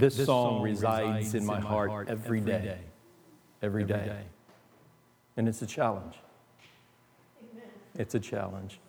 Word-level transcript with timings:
This, 0.00 0.16
this 0.16 0.26
song, 0.26 0.56
song 0.56 0.62
resides 0.62 1.34
in 1.34 1.44
my, 1.44 1.58
in 1.58 1.62
my 1.62 1.68
heart, 1.68 1.90
heart 1.90 2.08
every 2.08 2.40
day. 2.40 2.62
day. 2.62 2.78
Every, 3.62 3.82
every 3.82 3.94
day. 3.94 4.06
day. 4.06 4.22
And 5.36 5.46
it's 5.46 5.60
a 5.60 5.66
challenge. 5.66 6.14
Amen. 7.52 7.68
It's 7.98 8.14
a 8.14 8.20
challenge. 8.20 8.80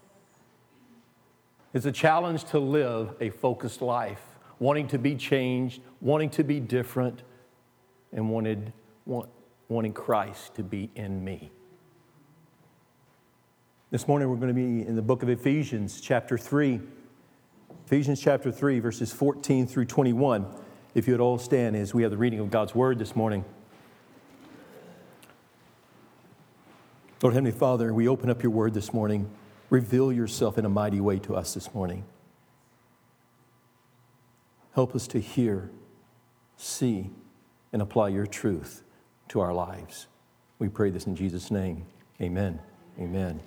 It's 1.73 1.85
a 1.85 1.91
challenge 1.91 2.45
to 2.45 2.59
live 2.59 3.15
a 3.19 3.29
focused 3.29 3.81
life, 3.81 4.21
wanting 4.59 4.87
to 4.89 4.97
be 4.97 5.15
changed, 5.15 5.81
wanting 5.99 6.29
to 6.31 6.43
be 6.43 6.61
different, 6.61 7.23
and 8.13 8.29
wanted, 8.29 8.71
want, 9.05 9.29
wanting 9.67 9.93
Christ 9.93 10.55
to 10.55 10.63
be 10.63 10.89
in 10.95 11.23
me. 11.23 11.51
This 13.89 14.07
morning 14.07 14.29
we're 14.29 14.37
going 14.37 14.47
to 14.47 14.53
be 14.53 14.87
in 14.87 14.95
the 14.95 15.01
book 15.01 15.23
of 15.23 15.29
Ephesians, 15.29 15.99
chapter 15.99 16.37
3. 16.37 16.79
Ephesians 17.85 18.21
chapter 18.21 18.49
3, 18.49 18.79
verses 18.79 19.11
14 19.11 19.67
through 19.67 19.83
21. 19.83 20.45
If 20.93 21.07
you 21.07 21.13
would 21.13 21.21
all 21.21 21.37
stand 21.37 21.75
as 21.75 21.93
we 21.93 22.01
have 22.03 22.11
the 22.11 22.17
reading 22.17 22.39
of 22.39 22.51
God's 22.51 22.75
word 22.75 22.99
this 22.99 23.15
morning. 23.15 23.45
Lord 27.21 27.33
Heavenly 27.33 27.51
Father, 27.51 27.93
we 27.93 28.07
open 28.07 28.29
up 28.29 28.43
your 28.43 28.51
word 28.51 28.73
this 28.73 28.93
morning. 28.93 29.29
Reveal 29.69 30.11
yourself 30.11 30.57
in 30.57 30.65
a 30.65 30.69
mighty 30.69 30.99
way 30.99 31.17
to 31.19 31.35
us 31.35 31.53
this 31.53 31.73
morning. 31.73 32.03
Help 34.73 34.95
us 34.95 35.07
to 35.07 35.19
hear, 35.19 35.69
see, 36.57 37.09
and 37.71 37.81
apply 37.81 38.09
your 38.09 38.25
truth 38.25 38.83
to 39.29 39.39
our 39.39 39.53
lives. 39.53 40.07
We 40.59 40.67
pray 40.67 40.89
this 40.89 41.05
in 41.05 41.15
Jesus' 41.15 41.51
name. 41.51 41.85
Amen. 42.21 42.59
Amen. 42.99 43.39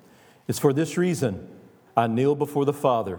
It's 0.49 0.59
for 0.59 0.73
this 0.73 0.97
reason 0.97 1.47
I 1.95 2.07
kneel 2.07 2.35
before 2.35 2.65
the 2.65 2.73
Father 2.73 3.19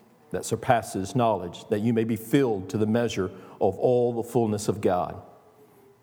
that 0.31 0.45
surpasses 0.45 1.15
knowledge, 1.15 1.67
that 1.69 1.81
you 1.81 1.93
may 1.93 2.03
be 2.03 2.15
filled 2.15 2.69
to 2.69 2.77
the 2.77 2.85
measure 2.85 3.31
of 3.59 3.77
all 3.77 4.13
the 4.13 4.23
fullness 4.23 4.67
of 4.67 4.81
God. 4.81 5.21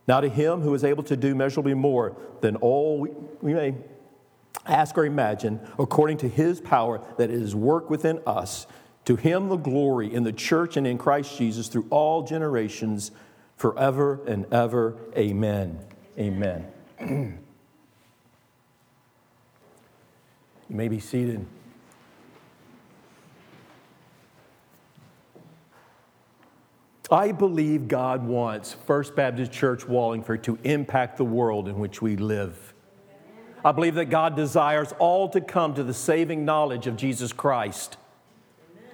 Now, 0.06 0.20
to 0.20 0.28
him 0.28 0.60
who 0.62 0.74
is 0.74 0.84
able 0.84 1.02
to 1.04 1.16
do 1.16 1.34
measurably 1.34 1.74
more 1.74 2.16
than 2.40 2.56
all 2.56 3.00
we, 3.00 3.10
may 3.42 3.74
ask 4.66 4.96
or 4.96 5.04
imagine, 5.04 5.60
according 5.78 6.18
to 6.18 6.28
his 6.28 6.60
power 6.60 7.00
that 7.18 7.30
is 7.30 7.54
work 7.54 7.90
within 7.90 8.20
us, 8.26 8.66
to 9.04 9.16
him 9.16 9.48
the 9.48 9.56
glory 9.56 10.12
in 10.12 10.22
the 10.22 10.32
church 10.32 10.76
and 10.76 10.86
in 10.86 10.98
Christ 10.98 11.36
Jesus 11.36 11.68
through 11.68 11.86
all 11.90 12.22
generations, 12.22 13.10
forever 13.56 14.20
and 14.26 14.46
ever. 14.52 14.96
Amen. 15.16 15.78
Amen. 16.18 16.66
you 17.00 17.38
may 20.68 20.88
be 20.88 21.00
seated. 21.00 21.46
I 27.11 27.33
believe 27.33 27.89
God 27.89 28.23
wants 28.23 28.75
First 28.75 29.17
Baptist 29.17 29.51
Church 29.51 29.89
Wallingford 29.89 30.45
to 30.45 30.59
impact 30.62 31.17
the 31.17 31.25
world 31.25 31.67
in 31.67 31.78
which 31.78 32.03
we 32.03 32.17
live. 32.17 32.75
I 33.64 33.73
believe 33.73 33.95
that 33.95 34.06
God 34.06 34.37
desires 34.37 34.92
all 34.98 35.29
to 35.31 35.41
come 35.41 35.75
to 35.75 35.83
the 35.83 35.95
saving 35.95 36.45
knowledge 36.45 36.86
of 36.86 36.97
Jesus 36.97 37.33
Christ. 37.33 37.97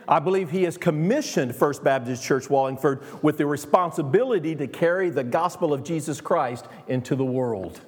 I 0.07 0.21
believe 0.21 0.51
He 0.51 0.63
has 0.63 0.77
commissioned 0.77 1.57
First 1.57 1.83
Baptist 1.83 2.23
Church 2.23 2.49
Wallingford 2.49 3.03
with 3.23 3.37
the 3.37 3.47
responsibility 3.47 4.55
to 4.57 4.69
carry 4.69 5.11
the 5.11 5.25
gospel 5.25 5.73
of 5.73 5.83
Jesus 5.83 6.21
Christ 6.21 6.67
into 6.87 7.17
the 7.17 7.25
world. 7.25 7.81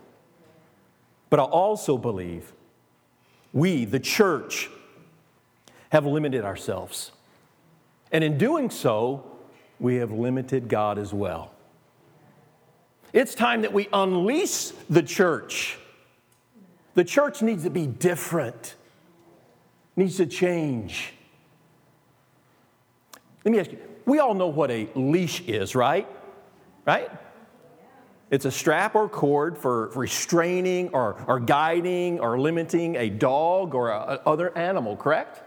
But 1.31 1.38
I 1.41 1.44
also 1.44 1.97
believe 1.97 2.53
we, 3.53 3.84
the 3.84 4.00
church, 4.00 4.70
have 5.91 6.04
limited 6.04 6.44
ourselves. 6.44 7.12
And 8.10 8.25
in 8.25 8.38
doing 8.38 8.70
so, 8.70 9.35
we 9.78 9.97
have 9.97 10.10
limited 10.10 10.69
God 10.69 10.98
as 10.98 11.12
well. 11.12 11.53
It's 13.12 13.34
time 13.34 13.62
that 13.62 13.72
we 13.72 13.88
unleash 13.92 14.70
the 14.91 15.03
church. 15.03 15.78
The 16.94 17.04
church 17.04 17.42
needs 17.42 17.64
to 17.64 17.70
be 17.70 17.86
different, 17.86 18.75
needs 19.97 20.16
to 20.16 20.26
change. 20.26 21.12
Let 23.44 23.53
me 23.53 23.60
ask 23.60 23.70
you 23.70 23.78
we 24.06 24.19
all 24.20 24.34
know 24.34 24.47
what 24.47 24.70
a 24.70 24.88
leash 24.94 25.41
is, 25.42 25.75
right? 25.75 26.06
Right? 26.86 27.10
It's 28.31 28.44
a 28.44 28.50
strap 28.50 28.94
or 28.94 29.09
cord 29.09 29.56
for 29.56 29.88
restraining 29.91 30.88
or, 30.91 31.22
or 31.26 31.38
guiding 31.38 32.19
or 32.20 32.38
limiting 32.38 32.97
a 32.97 33.09
dog 33.09 33.75
or 33.75 33.91
a, 33.91 34.20
other 34.26 34.56
animal, 34.56 34.97
correct? 34.97 35.42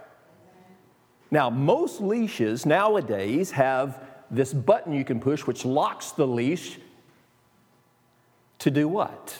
Now, 1.32 1.50
most 1.50 2.02
leashes 2.02 2.66
nowadays 2.66 3.52
have 3.52 4.09
this 4.32 4.54
button 4.54 4.94
you 4.94 5.04
can 5.04 5.20
push 5.20 5.46
which 5.46 5.66
locks 5.66 6.12
the 6.12 6.28
leash 6.28 6.80
to 8.60 8.72
do 8.72 8.88
what? 8.88 9.38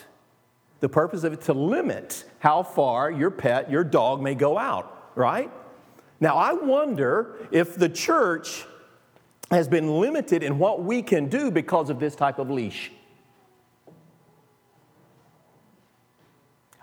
The 0.80 0.88
purpose 0.88 1.24
of 1.24 1.32
it 1.32 1.42
to 1.42 1.52
limit 1.52 2.24
how 2.38 2.62
far 2.62 3.10
your 3.10 3.30
pet, 3.30 3.70
your 3.70 3.84
dog 3.84 4.22
may 4.22 4.34
go 4.34 4.58
out, 4.58 5.12
right? 5.14 5.50
Now, 6.20 6.36
I 6.36 6.52
wonder 6.52 7.36
if 7.50 7.76
the 7.76 7.88
church 7.88 8.66
has 9.50 9.68
been 9.68 10.00
limited 10.00 10.42
in 10.42 10.58
what 10.58 10.82
we 10.82 11.02
can 11.02 11.28
do 11.28 11.50
because 11.50 11.90
of 11.90 11.98
this 11.98 12.14
type 12.14 12.38
of 12.38 12.50
leash. 12.50 12.92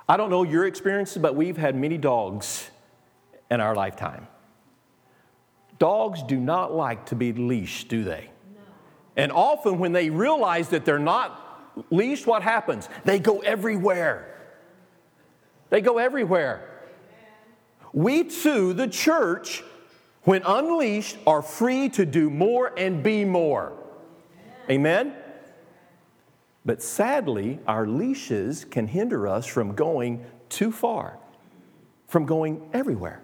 I 0.10 0.16
don't 0.16 0.30
know 0.30 0.44
your 0.44 0.66
experiences, 0.66 1.18
but 1.18 1.36
we've 1.36 1.58
had 1.58 1.76
many 1.76 1.98
dogs 1.98 2.70
in 3.52 3.60
our 3.62 3.76
lifetime. 3.76 4.28
Dogs 5.80 6.24
do 6.24 6.40
not 6.40 6.74
like 6.74 7.08
to 7.08 7.16
be 7.16 7.34
leashed, 7.34 7.88
do 7.90 8.04
they? 8.04 8.30
And 9.16 9.32
often 9.32 9.80
when 9.80 9.94
they 9.94 10.10
realize 10.10 10.70
that 10.70 10.86
they're 10.86 11.00
not 11.00 11.84
leashed, 11.90 12.28
what 12.28 12.44
happens? 12.44 12.88
They 13.04 13.20
go 13.20 13.40
everywhere. 13.40 14.34
They 15.70 15.82
go 15.82 15.98
everywhere. 15.98 16.70
We 17.94 18.24
too, 18.26 18.74
the 18.74 18.88
church, 18.88 19.64
when 20.24 20.44
unleashed, 20.46 21.18
are 21.26 21.42
free 21.42 21.90
to 21.90 22.06
do 22.06 22.30
more 22.30 22.72
and 22.78 23.02
be 23.02 23.26
more. 23.26 23.74
Amen? 24.70 25.16
But 26.66 26.84
sadly, 26.84 27.60
our 27.66 27.88
leashes 27.88 28.66
can 28.66 28.88
hinder 28.88 29.28
us 29.28 29.46
from 29.46 29.74
going 29.74 30.26
too 30.50 30.72
far, 30.72 31.18
from 32.08 32.26
going 32.26 32.70
everywhere. 32.74 33.22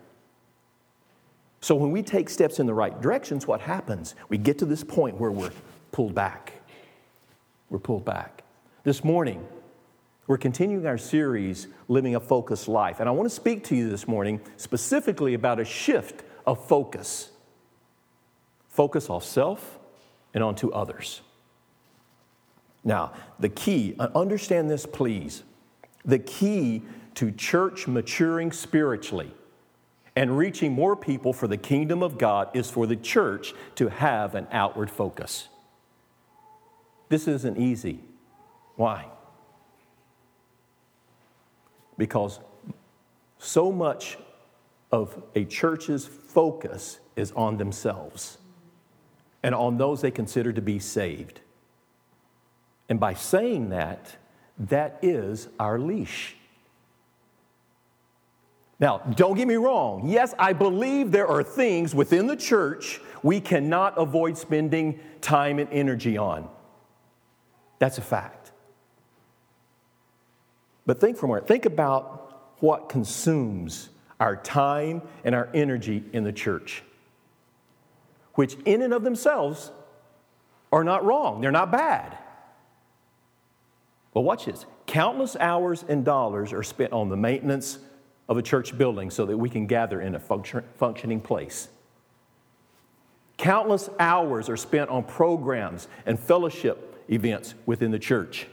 So 1.63 1.75
when 1.75 1.91
we 1.91 2.03
take 2.03 2.29
steps 2.29 2.59
in 2.59 2.65
the 2.65 2.73
right 2.73 3.01
directions, 3.01 3.47
what 3.47 3.61
happens? 3.61 4.15
We 4.27 4.37
get 4.37 4.57
to 4.57 4.65
this 4.65 4.83
point 4.83 5.17
where 5.17 5.31
we're 5.31 5.53
pulled 5.93 6.13
back. 6.13 6.51
We're 7.69 7.79
pulled 7.79 8.03
back. 8.03 8.43
This 8.83 9.01
morning, 9.01 9.47
we're 10.27 10.37
continuing 10.37 10.85
our 10.85 10.97
series, 10.97 11.67
Living 11.87 12.15
a 12.15 12.19
Focused 12.19 12.67
Life. 12.67 12.99
And 12.99 13.07
I 13.07 13.13
want 13.13 13.29
to 13.29 13.33
speak 13.33 13.63
to 13.67 13.77
you 13.77 13.89
this 13.89 14.09
morning 14.09 14.41
specifically 14.57 15.35
about 15.35 15.61
a 15.61 15.63
shift 15.63 16.25
of 16.45 16.67
focus 16.67 17.31
focus 18.67 19.09
off 19.09 19.23
self 19.23 19.79
and 20.33 20.43
onto 20.43 20.69
others. 20.71 21.21
Now, 22.83 23.13
the 23.39 23.47
key, 23.47 23.95
uh, 23.99 24.09
understand 24.13 24.69
this 24.69 24.85
please, 24.85 25.43
the 26.03 26.19
key 26.19 26.81
to 27.15 27.31
church 27.31 27.87
maturing 27.87 28.51
spiritually 28.51 29.33
and 30.15 30.37
reaching 30.37 30.73
more 30.73 30.95
people 30.95 31.33
for 31.33 31.47
the 31.47 31.57
kingdom 31.57 32.03
of 32.03 32.17
God 32.17 32.49
is 32.53 32.69
for 32.69 32.85
the 32.85 32.95
church 32.95 33.53
to 33.75 33.89
have 33.89 34.35
an 34.35 34.47
outward 34.51 34.91
focus. 34.91 35.47
This 37.09 37.27
isn't 37.27 37.57
easy. 37.57 37.99
Why? 38.75 39.07
Because 41.97 42.39
so 43.37 43.71
much 43.71 44.17
of 44.91 45.21
a 45.35 45.45
church's 45.45 46.05
focus 46.05 46.99
is 47.15 47.31
on 47.31 47.57
themselves 47.57 48.37
and 49.43 49.53
on 49.53 49.77
those 49.77 50.01
they 50.01 50.11
consider 50.11 50.53
to 50.53 50.61
be 50.61 50.79
saved. 50.79 51.41
And 52.89 52.99
by 52.99 53.13
saying 53.13 53.69
that, 53.69 54.15
that 54.57 54.99
is 55.01 55.49
our 55.59 55.79
leash. 55.79 56.35
Now, 58.83 58.97
don't 58.97 59.37
get 59.37 59.47
me 59.47 59.55
wrong. 59.55 60.09
Yes, 60.09 60.35
I 60.37 60.51
believe 60.51 61.09
there 61.09 61.25
are 61.25 61.41
things 61.41 61.95
within 61.95 62.27
the 62.27 62.35
church 62.35 62.99
we 63.23 63.39
cannot 63.39 63.93
avoid 63.97 64.37
spending 64.37 64.99
time 65.21 65.57
and 65.57 65.69
energy 65.71 66.17
on. 66.17 66.49
That's 67.79 67.97
a 67.97 68.01
fact. 68.01 68.51
But 70.85 70.99
think 70.99 71.15
for 71.15 71.27
a 71.27 71.29
moment. 71.29 71.47
Think 71.47 71.65
about 71.65 72.55
what 72.59 72.89
consumes 72.89 73.87
our 74.19 74.35
time 74.35 75.01
and 75.23 75.33
our 75.33 75.47
energy 75.53 76.03
in 76.11 76.25
the 76.25 76.33
church, 76.33 76.83
which 78.33 78.57
in 78.65 78.81
and 78.81 78.93
of 78.93 79.05
themselves 79.05 79.71
are 80.73 80.83
not 80.83 81.05
wrong, 81.05 81.39
they're 81.39 81.51
not 81.51 81.71
bad. 81.71 82.17
But 84.13 84.21
watch 84.21 84.43
this 84.43 84.65
countless 84.87 85.37
hours 85.37 85.85
and 85.87 86.03
dollars 86.03 86.51
are 86.51 86.63
spent 86.63 86.91
on 86.91 87.07
the 87.07 87.15
maintenance 87.15 87.79
of 88.29 88.37
a 88.37 88.41
church 88.41 88.77
building 88.77 89.09
so 89.09 89.25
that 89.25 89.37
we 89.37 89.49
can 89.49 89.67
gather 89.67 90.01
in 90.01 90.15
a 90.15 90.19
function, 90.19 90.63
functioning 90.75 91.19
place. 91.19 91.67
Countless 93.37 93.89
hours 93.99 94.49
are 94.49 94.57
spent 94.57 94.89
on 94.89 95.03
programs 95.03 95.87
and 96.05 96.19
fellowship 96.19 97.03
events 97.09 97.55
within 97.65 97.91
the 97.91 97.99
church. 97.99 98.47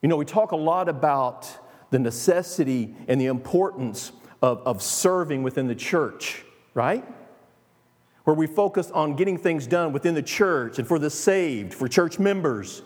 You 0.00 0.08
know, 0.08 0.16
we 0.16 0.24
talk 0.24 0.52
a 0.52 0.56
lot 0.56 0.88
about 0.88 1.50
the 1.90 1.98
necessity 1.98 2.94
and 3.08 3.20
the 3.20 3.26
importance 3.26 4.12
of, 4.40 4.58
of 4.66 4.82
serving 4.82 5.42
within 5.42 5.66
the 5.66 5.74
church, 5.74 6.44
right? 6.74 7.04
Where 8.24 8.34
we 8.34 8.46
focus 8.46 8.90
on 8.90 9.16
getting 9.16 9.38
things 9.38 9.66
done 9.66 9.92
within 9.92 10.14
the 10.14 10.22
church 10.22 10.78
and 10.78 10.86
for 10.86 10.98
the 10.98 11.10
saved, 11.10 11.74
for 11.74 11.88
church 11.88 12.18
members 12.18 12.82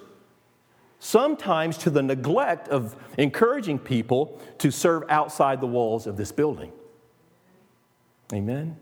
sometimes 0.98 1.78
to 1.78 1.90
the 1.90 2.02
neglect 2.02 2.68
of 2.68 2.96
encouraging 3.18 3.78
people 3.78 4.40
to 4.58 4.70
serve 4.70 5.04
outside 5.08 5.60
the 5.60 5.66
walls 5.66 6.06
of 6.06 6.16
this 6.16 6.32
building. 6.32 6.72
Amen? 8.32 8.76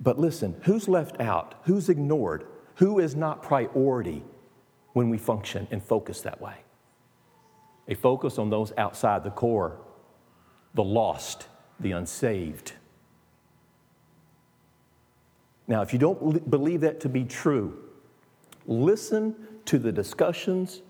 But 0.00 0.18
listen, 0.18 0.56
who's 0.62 0.88
left 0.88 1.20
out? 1.20 1.54
Who's 1.64 1.88
ignored? 1.88 2.46
Who 2.76 2.98
is 2.98 3.14
not 3.14 3.42
priority 3.42 4.22
when 4.94 5.10
we 5.10 5.18
function 5.18 5.68
and 5.70 5.82
focus 5.82 6.22
that 6.22 6.40
way? 6.40 6.56
A 7.88 7.94
focus 7.94 8.38
on 8.38 8.48
those 8.48 8.72
outside 8.78 9.24
the 9.24 9.30
core, 9.30 9.78
the 10.74 10.84
lost, 10.84 11.48
the 11.78 11.92
unsaved. 11.92 12.72
Now, 15.66 15.82
if 15.82 15.92
you 15.92 15.98
don't 15.98 16.50
believe 16.50 16.80
that 16.80 17.00
to 17.00 17.08
be 17.08 17.24
true, 17.24 17.89
listen 18.66 19.34
to 19.66 19.78
the 19.78 19.92
discussions 19.92 20.82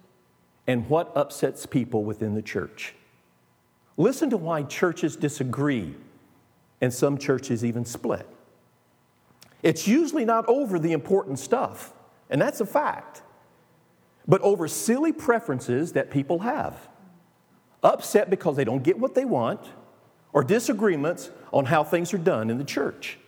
and 0.66 0.88
what 0.88 1.12
upsets 1.14 1.66
people 1.66 2.04
within 2.04 2.34
the 2.34 2.42
church. 2.42 2.94
Listen 3.96 4.30
to 4.30 4.36
why 4.36 4.62
churches 4.62 5.16
disagree 5.16 5.94
and 6.80 6.92
some 6.92 7.18
churches 7.18 7.64
even 7.64 7.84
split. 7.84 8.26
It's 9.62 9.86
usually 9.86 10.24
not 10.24 10.48
over 10.48 10.78
the 10.78 10.92
important 10.92 11.38
stuff, 11.38 11.92
and 12.30 12.40
that's 12.40 12.60
a 12.60 12.66
fact, 12.66 13.22
but 14.26 14.40
over 14.40 14.68
silly 14.68 15.12
preferences 15.12 15.92
that 15.92 16.10
people 16.10 16.38
have. 16.40 16.88
Upset 17.82 18.30
because 18.30 18.56
they 18.56 18.64
don't 18.64 18.82
get 18.82 18.98
what 18.98 19.14
they 19.14 19.24
want, 19.24 19.60
or 20.32 20.44
disagreements 20.44 21.30
on 21.52 21.66
how 21.66 21.84
things 21.84 22.14
are 22.14 22.18
done 22.18 22.50
in 22.50 22.58
the 22.58 22.64
church. 22.64 23.18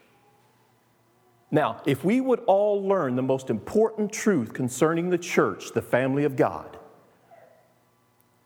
Now, 1.55 1.83
if 1.85 2.03
we 2.03 2.23
would 2.23 2.41
all 2.47 2.83
learn 2.83 3.15
the 3.15 3.23
most 3.23 3.51
important 3.51 4.11
truth 4.11 4.55
concerning 4.55 5.11
the 5.11 5.19
church, 5.19 5.73
the 5.73 5.83
family 5.83 6.25
of 6.25 6.35
God, 6.35 6.79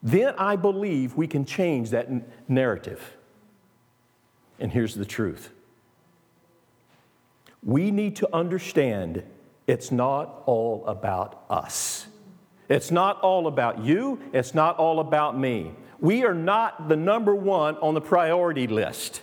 then 0.03 0.35
I 0.37 0.57
believe 0.57 1.15
we 1.15 1.29
can 1.29 1.45
change 1.45 1.91
that 1.91 2.09
narrative. 2.51 3.17
And 4.59 4.73
here's 4.73 4.95
the 4.95 5.05
truth 5.05 5.51
we 7.63 7.91
need 7.91 8.17
to 8.17 8.29
understand 8.35 9.23
it's 9.69 9.91
not 9.91 10.43
all 10.47 10.85
about 10.87 11.45
us. 11.49 12.07
It's 12.69 12.91
not 12.91 13.21
all 13.21 13.47
about 13.47 13.85
you, 13.85 14.21
it's 14.33 14.53
not 14.53 14.79
all 14.79 14.99
about 14.99 15.39
me. 15.39 15.73
We 16.01 16.25
are 16.25 16.35
not 16.35 16.89
the 16.89 16.97
number 16.97 17.35
one 17.35 17.77
on 17.77 17.95
the 17.95 18.01
priority 18.01 18.67
list. 18.67 19.23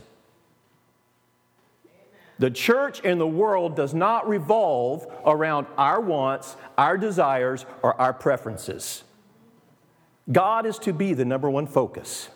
The 2.44 2.51
church 2.51 3.00
and 3.06 3.22
the 3.22 3.25
world 3.25 3.78
does 3.78 3.94
not 3.94 4.28
revolve 4.28 5.07
around 5.25 5.66
our 5.78 6.01
wants, 6.01 6.57
our 6.78 6.98
desires, 6.98 7.66
or 7.81 7.95
our 8.01 8.12
preferences. 8.12 9.06
God 10.30 10.66
is 10.66 10.78
to 10.80 10.92
be 10.92 11.13
the 11.13 11.24
number 11.24 11.50
one 11.50 11.68
focus. 11.68 12.28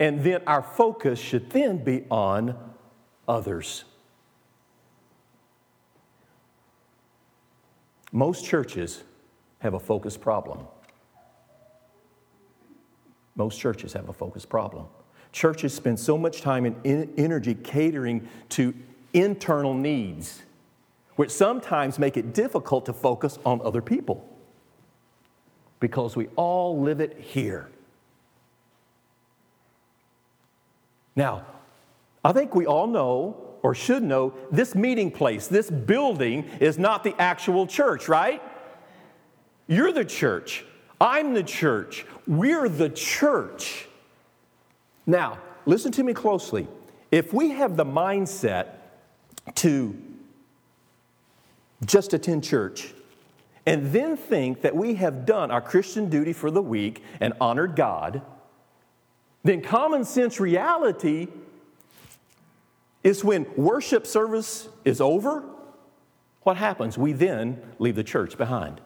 And 0.00 0.24
then 0.24 0.40
our 0.46 0.62
focus 0.62 1.18
should 1.18 1.50
then 1.50 1.84
be 1.84 2.06
on 2.10 2.56
others. 3.28 3.84
Most 8.10 8.46
churches 8.46 9.04
have 9.58 9.74
a 9.74 9.80
focus 9.80 10.16
problem. 10.16 10.60
Most 13.34 13.60
churches 13.60 13.92
have 13.92 14.08
a 14.08 14.14
focus 14.14 14.46
problem. 14.46 14.86
Churches 15.32 15.74
spend 15.74 15.98
so 15.98 16.16
much 16.16 16.40
time 16.40 16.64
and 16.64 17.12
energy 17.18 17.54
catering 17.54 18.28
to 18.50 18.74
internal 19.12 19.74
needs, 19.74 20.42
which 21.16 21.30
sometimes 21.30 21.98
make 21.98 22.16
it 22.16 22.34
difficult 22.34 22.86
to 22.86 22.92
focus 22.92 23.38
on 23.44 23.60
other 23.62 23.82
people 23.82 24.26
because 25.80 26.16
we 26.16 26.28
all 26.36 26.80
live 26.80 27.00
it 27.00 27.18
here. 27.20 27.68
Now, 31.14 31.46
I 32.24 32.32
think 32.32 32.54
we 32.54 32.66
all 32.66 32.86
know 32.86 33.42
or 33.62 33.74
should 33.74 34.02
know 34.02 34.34
this 34.52 34.74
meeting 34.74 35.10
place, 35.10 35.48
this 35.48 35.70
building 35.70 36.44
is 36.60 36.78
not 36.78 37.02
the 37.02 37.14
actual 37.20 37.66
church, 37.66 38.08
right? 38.08 38.42
You're 39.66 39.92
the 39.92 40.04
church. 40.04 40.64
I'm 41.00 41.34
the 41.34 41.42
church. 41.42 42.06
We're 42.26 42.68
the 42.68 42.90
church. 42.90 43.85
Now, 45.06 45.38
listen 45.64 45.92
to 45.92 46.02
me 46.02 46.12
closely. 46.12 46.66
If 47.10 47.32
we 47.32 47.50
have 47.50 47.76
the 47.76 47.84
mindset 47.84 48.66
to 49.56 49.96
just 51.84 52.12
attend 52.12 52.42
church 52.42 52.92
and 53.64 53.92
then 53.92 54.16
think 54.16 54.62
that 54.62 54.74
we 54.74 54.94
have 54.94 55.24
done 55.24 55.50
our 55.50 55.60
Christian 55.60 56.08
duty 56.08 56.32
for 56.32 56.50
the 56.50 56.62
week 56.62 57.02
and 57.20 57.32
honored 57.40 57.76
God, 57.76 58.22
then 59.44 59.62
common 59.62 60.04
sense 60.04 60.40
reality 60.40 61.28
is 63.04 63.22
when 63.22 63.46
worship 63.56 64.06
service 64.06 64.68
is 64.84 65.00
over, 65.00 65.44
what 66.42 66.56
happens? 66.56 66.98
We 66.98 67.12
then 67.12 67.60
leave 67.78 67.94
the 67.94 68.04
church 68.04 68.36
behind. 68.36 68.80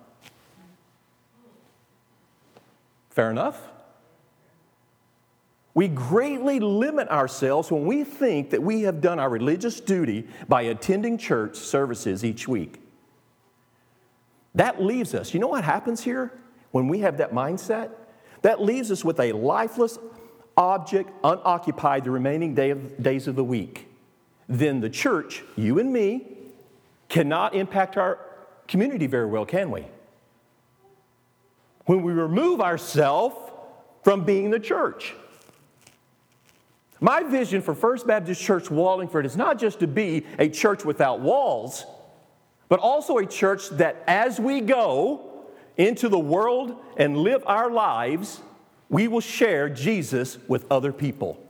Fair 3.10 3.30
enough? 3.30 3.60
We 5.72 5.88
greatly 5.88 6.58
limit 6.58 7.08
ourselves 7.08 7.70
when 7.70 7.86
we 7.86 8.02
think 8.02 8.50
that 8.50 8.62
we 8.62 8.82
have 8.82 9.00
done 9.00 9.18
our 9.18 9.28
religious 9.28 9.80
duty 9.80 10.26
by 10.48 10.62
attending 10.62 11.16
church 11.16 11.56
services 11.56 12.24
each 12.24 12.48
week. 12.48 12.80
That 14.54 14.82
leaves 14.82 15.14
us, 15.14 15.32
you 15.32 15.38
know 15.38 15.46
what 15.46 15.62
happens 15.62 16.02
here 16.02 16.32
when 16.72 16.88
we 16.88 17.00
have 17.00 17.18
that 17.18 17.32
mindset? 17.32 17.90
That 18.42 18.60
leaves 18.60 18.90
us 18.90 19.04
with 19.04 19.20
a 19.20 19.32
lifeless 19.32 19.98
object 20.56 21.10
unoccupied 21.22 22.04
the 22.04 22.10
remaining 22.10 22.54
day 22.54 22.70
of, 22.70 23.00
days 23.00 23.28
of 23.28 23.36
the 23.36 23.44
week. 23.44 23.88
Then 24.48 24.80
the 24.80 24.90
church, 24.90 25.44
you 25.56 25.78
and 25.78 25.92
me, 25.92 26.26
cannot 27.08 27.54
impact 27.54 27.96
our 27.96 28.18
community 28.66 29.06
very 29.06 29.26
well, 29.26 29.46
can 29.46 29.70
we? 29.70 29.86
When 31.86 32.02
we 32.02 32.12
remove 32.12 32.60
ourselves 32.60 33.36
from 34.02 34.24
being 34.24 34.50
the 34.50 34.60
church. 34.60 35.14
My 37.00 37.22
vision 37.22 37.62
for 37.62 37.74
First 37.74 38.06
Baptist 38.06 38.42
Church 38.42 38.70
Wallingford 38.70 39.24
is 39.24 39.36
not 39.36 39.58
just 39.58 39.80
to 39.80 39.86
be 39.86 40.26
a 40.38 40.48
church 40.48 40.84
without 40.84 41.20
walls, 41.20 41.86
but 42.68 42.78
also 42.78 43.16
a 43.18 43.26
church 43.26 43.70
that 43.70 44.04
as 44.06 44.38
we 44.38 44.60
go 44.60 45.46
into 45.78 46.10
the 46.10 46.18
world 46.18 46.76
and 46.98 47.16
live 47.16 47.42
our 47.46 47.70
lives, 47.70 48.42
we 48.90 49.08
will 49.08 49.20
share 49.20 49.70
Jesus 49.70 50.36
with 50.46 50.70
other 50.70 50.92
people. 50.92 51.42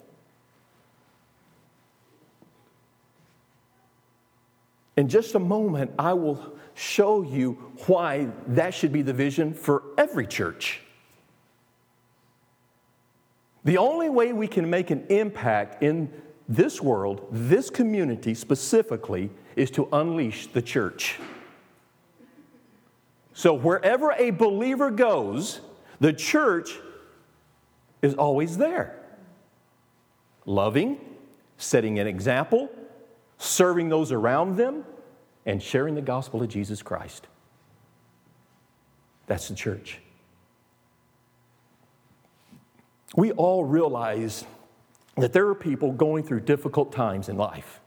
In 4.96 5.08
just 5.08 5.34
a 5.34 5.38
moment, 5.38 5.90
I 5.98 6.12
will 6.12 6.54
show 6.74 7.22
you 7.22 7.52
why 7.86 8.28
that 8.48 8.72
should 8.72 8.92
be 8.92 9.02
the 9.02 9.12
vision 9.12 9.52
for 9.54 9.82
every 9.98 10.26
church. 10.26 10.82
The 13.64 13.78
only 13.78 14.08
way 14.08 14.32
we 14.32 14.48
can 14.48 14.68
make 14.70 14.90
an 14.90 15.06
impact 15.08 15.82
in 15.82 16.10
this 16.48 16.80
world, 16.80 17.26
this 17.30 17.70
community 17.70 18.34
specifically, 18.34 19.30
is 19.54 19.70
to 19.72 19.88
unleash 19.92 20.48
the 20.48 20.62
church. 20.62 21.18
So, 23.32 23.54
wherever 23.54 24.12
a 24.12 24.30
believer 24.30 24.90
goes, 24.90 25.60
the 26.00 26.12
church 26.12 26.78
is 28.02 28.14
always 28.14 28.58
there. 28.58 28.98
Loving, 30.46 30.98
setting 31.56 31.98
an 31.98 32.06
example, 32.06 32.70
serving 33.38 33.88
those 33.88 34.10
around 34.10 34.56
them, 34.56 34.84
and 35.46 35.62
sharing 35.62 35.94
the 35.94 36.02
gospel 36.02 36.42
of 36.42 36.48
Jesus 36.48 36.82
Christ. 36.82 37.26
That's 39.26 39.48
the 39.48 39.54
church. 39.54 40.00
We 43.16 43.32
all 43.32 43.64
realize 43.64 44.44
that 45.16 45.32
there 45.32 45.48
are 45.48 45.54
people 45.54 45.92
going 45.92 46.24
through 46.24 46.40
difficult 46.40 46.92
times 46.92 47.28
in 47.28 47.36
life, 47.36 47.80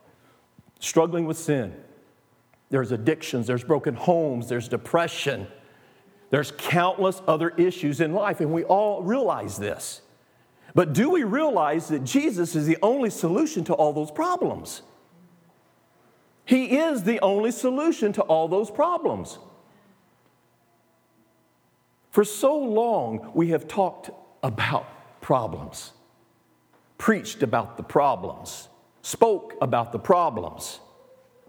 struggling 0.80 1.26
with 1.26 1.38
sin. 1.38 1.76
There's 2.70 2.92
addictions, 2.92 3.48
there's 3.48 3.64
broken 3.64 3.96
homes, 3.96 4.50
there's 4.50 4.68
depression, 4.68 5.48
there's 6.30 6.52
countless 6.58 7.22
other 7.28 7.50
issues 7.50 8.02
in 8.02 8.14
life, 8.14 8.40
and 8.42 8.52
we 8.52 8.64
all 8.64 9.04
realize 9.04 9.58
this. 9.58 10.02
But 10.76 10.94
do 10.94 11.10
we 11.10 11.24
realize 11.24 11.88
that 11.90 12.04
Jesus 12.04 12.56
is 12.56 12.66
the 12.66 12.78
only 12.82 13.10
solution 13.10 13.64
to 13.66 13.74
all 13.74 13.94
those 13.94 14.12
problems? 14.12 14.82
He 16.46 16.78
is 16.78 17.04
the 17.04 17.20
only 17.22 17.52
solution 17.52 18.12
to 18.14 18.22
all 18.24 18.48
those 18.48 18.70
problems. 18.72 19.38
For 22.10 22.24
so 22.24 22.58
long, 22.58 23.32
we 23.34 23.50
have 23.50 23.68
talked 23.68 24.10
about 24.42 24.88
problems, 25.24 25.94
preached 27.00 27.42
about 27.42 27.78
the 27.78 27.84
problems, 27.84 28.68
spoke 29.02 29.56
about 29.60 29.92
the 29.92 29.98
problems, 29.98 30.80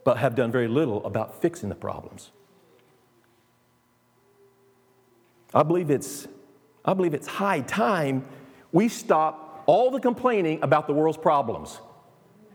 but 0.05 0.17
have 0.17 0.35
done 0.35 0.51
very 0.51 0.69
little 0.69 1.05
about 1.05 1.43
fixing 1.43 1.69
the 1.69 1.75
problems. 1.75 2.31
I 5.53 5.63
believe 5.63 5.91
it's, 5.91 6.27
I 6.85 6.95
believe 6.95 7.13
it's 7.13 7.27
high 7.27 7.61
time 7.61 8.25
we 8.73 8.89
stop 8.89 9.63
all 9.67 9.91
the 9.91 10.01
complaining 10.01 10.63
about 10.63 10.87
the 10.87 10.93
world's 10.93 11.19
problems 11.19 11.79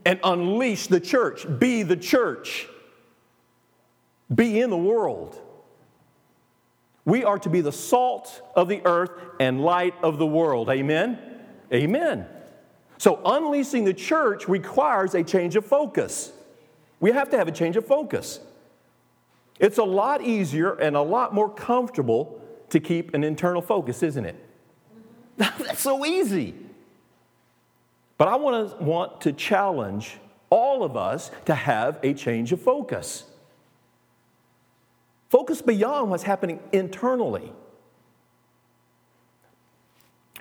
and 0.06 0.20
unleash 0.24 0.88
the 0.88 1.00
church. 1.00 1.46
Be 1.60 1.84
the 1.84 1.96
church. 1.96 2.68
Be 4.34 4.60
in 4.60 4.70
the 4.70 4.78
world. 4.78 5.40
We 7.06 7.24
are 7.24 7.40
to 7.40 7.50
be 7.50 7.62
the 7.62 7.72
salt 7.72 8.42
of 8.56 8.68
the 8.68 8.82
earth 8.86 9.12
and 9.40 9.62
light 9.62 9.96
of 10.04 10.18
the 10.18 10.26
world. 10.26 10.70
Amen? 10.70 11.20
Amen. 11.74 12.28
So, 12.98 13.22
unleashing 13.26 13.86
the 13.86 13.94
church 13.94 14.48
requires 14.48 15.16
a 15.16 15.24
change 15.24 15.56
of 15.56 15.66
focus. 15.66 16.34
We 17.00 17.12
have 17.12 17.30
to 17.30 17.38
have 17.38 17.48
a 17.48 17.52
change 17.52 17.78
of 17.78 17.86
focus. 17.86 18.42
It's 19.60 19.78
a 19.78 19.84
lot 19.84 20.22
easier 20.22 20.74
and 20.74 20.96
a 20.96 21.02
lot 21.02 21.34
more 21.34 21.50
comfortable 21.50 22.42
to 22.70 22.80
keep 22.80 23.14
an 23.14 23.24
internal 23.24 23.62
focus, 23.62 24.04
isn't 24.04 24.26
it? 24.26 24.36
That's 25.38 25.82
so 25.82 26.06
easy. 26.06 26.56
But 28.18 28.28
I 28.28 28.36
want 28.36 28.78
to, 28.78 28.84
want 28.84 29.22
to 29.22 29.32
challenge 29.32 30.18
all 30.50 30.84
of 30.84 30.98
us 30.98 31.32
to 31.46 31.56
have 31.56 32.00
a 32.04 32.14
change 32.14 32.52
of 32.52 32.62
focus. 32.62 33.24
Focus 35.30 35.62
beyond 35.62 36.10
what's 36.10 36.24
happening 36.24 36.60
internally. 36.72 37.54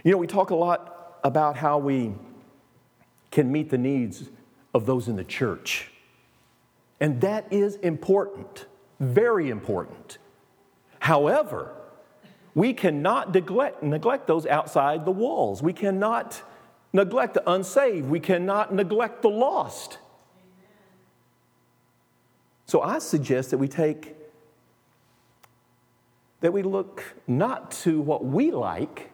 You 0.03 0.13
know, 0.13 0.19
we 0.19 0.27
talk 0.27 0.51
a 0.51 0.55
lot 0.55 1.19
about 1.25 1.57
how 1.57 1.79
we 1.79 2.15
can 3.31 3.53
meet 3.53 3.69
the 3.71 3.79
needs 3.79 4.31
of 4.73 4.87
those 4.87 5.09
in 5.09 5.17
the 5.17 5.25
church. 5.25 5.91
And 7.01 7.21
that 7.21 7.53
is 7.53 7.77
important, 7.77 8.67
very 8.99 9.51
important. 9.51 10.19
However, 11.01 11.75
we 12.55 12.73
cannot 12.73 13.33
neglect, 13.33 13.83
neglect 13.83 14.27
those 14.27 14.47
outside 14.47 15.05
the 15.05 15.13
walls. 15.13 15.63
We 15.63 15.73
cannot 15.73 16.43
neglect 16.93 17.35
the 17.35 17.51
unsaved. 17.51 18.09
We 18.09 18.21
cannot 18.21 18.73
neglect 18.75 19.23
the 19.23 19.31
lost. 19.31 19.99
So 22.67 22.81
I 22.83 22.99
suggest 22.99 23.51
that 23.51 23.59
we 23.59 23.69
take, 23.69 24.17
that 26.41 26.53
we 26.53 26.63
look 26.63 27.03
not 27.27 27.71
to 27.71 28.01
what 28.01 28.25
we 28.25 28.51
like 28.51 29.11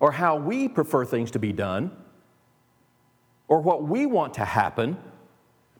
or 0.00 0.12
how 0.12 0.36
we 0.36 0.68
prefer 0.68 1.04
things 1.04 1.30
to 1.32 1.38
be 1.38 1.52
done 1.52 1.90
or 3.48 3.60
what 3.60 3.84
we 3.84 4.06
want 4.06 4.34
to 4.34 4.44
happen, 4.44 4.96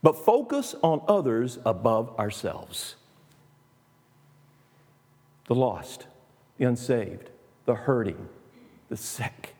but 0.03 0.25
focus 0.25 0.75
on 0.83 1.03
others 1.09 1.59
above 1.65 2.19
ourselves. 2.19 2.97
The 5.47 5.55
lost 5.55 6.07
the 6.59 6.65
unsaved, 6.65 7.31
the 7.67 7.75
hurting, 7.75 8.29
the 8.89 8.97
sick. 8.97 9.55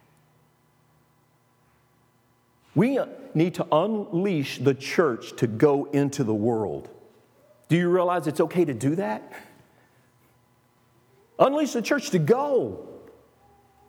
We 2.75 2.99
need 3.35 3.55
to 3.55 3.67
unleash 3.71 4.59
the 4.59 4.75
church 4.75 5.37
to 5.37 5.47
go 5.47 5.85
into 5.87 6.25
the 6.25 6.35
world. 6.35 6.89
Do 7.69 7.77
you 7.77 7.89
realize 7.89 8.27
it's 8.27 8.41
okay 8.41 8.65
to 8.65 8.75
do 8.75 8.97
that? 8.97 9.33
Unleash 11.39 11.73
the 11.73 11.83
church 11.83 12.11
to 12.11 12.19
go. 12.19 12.89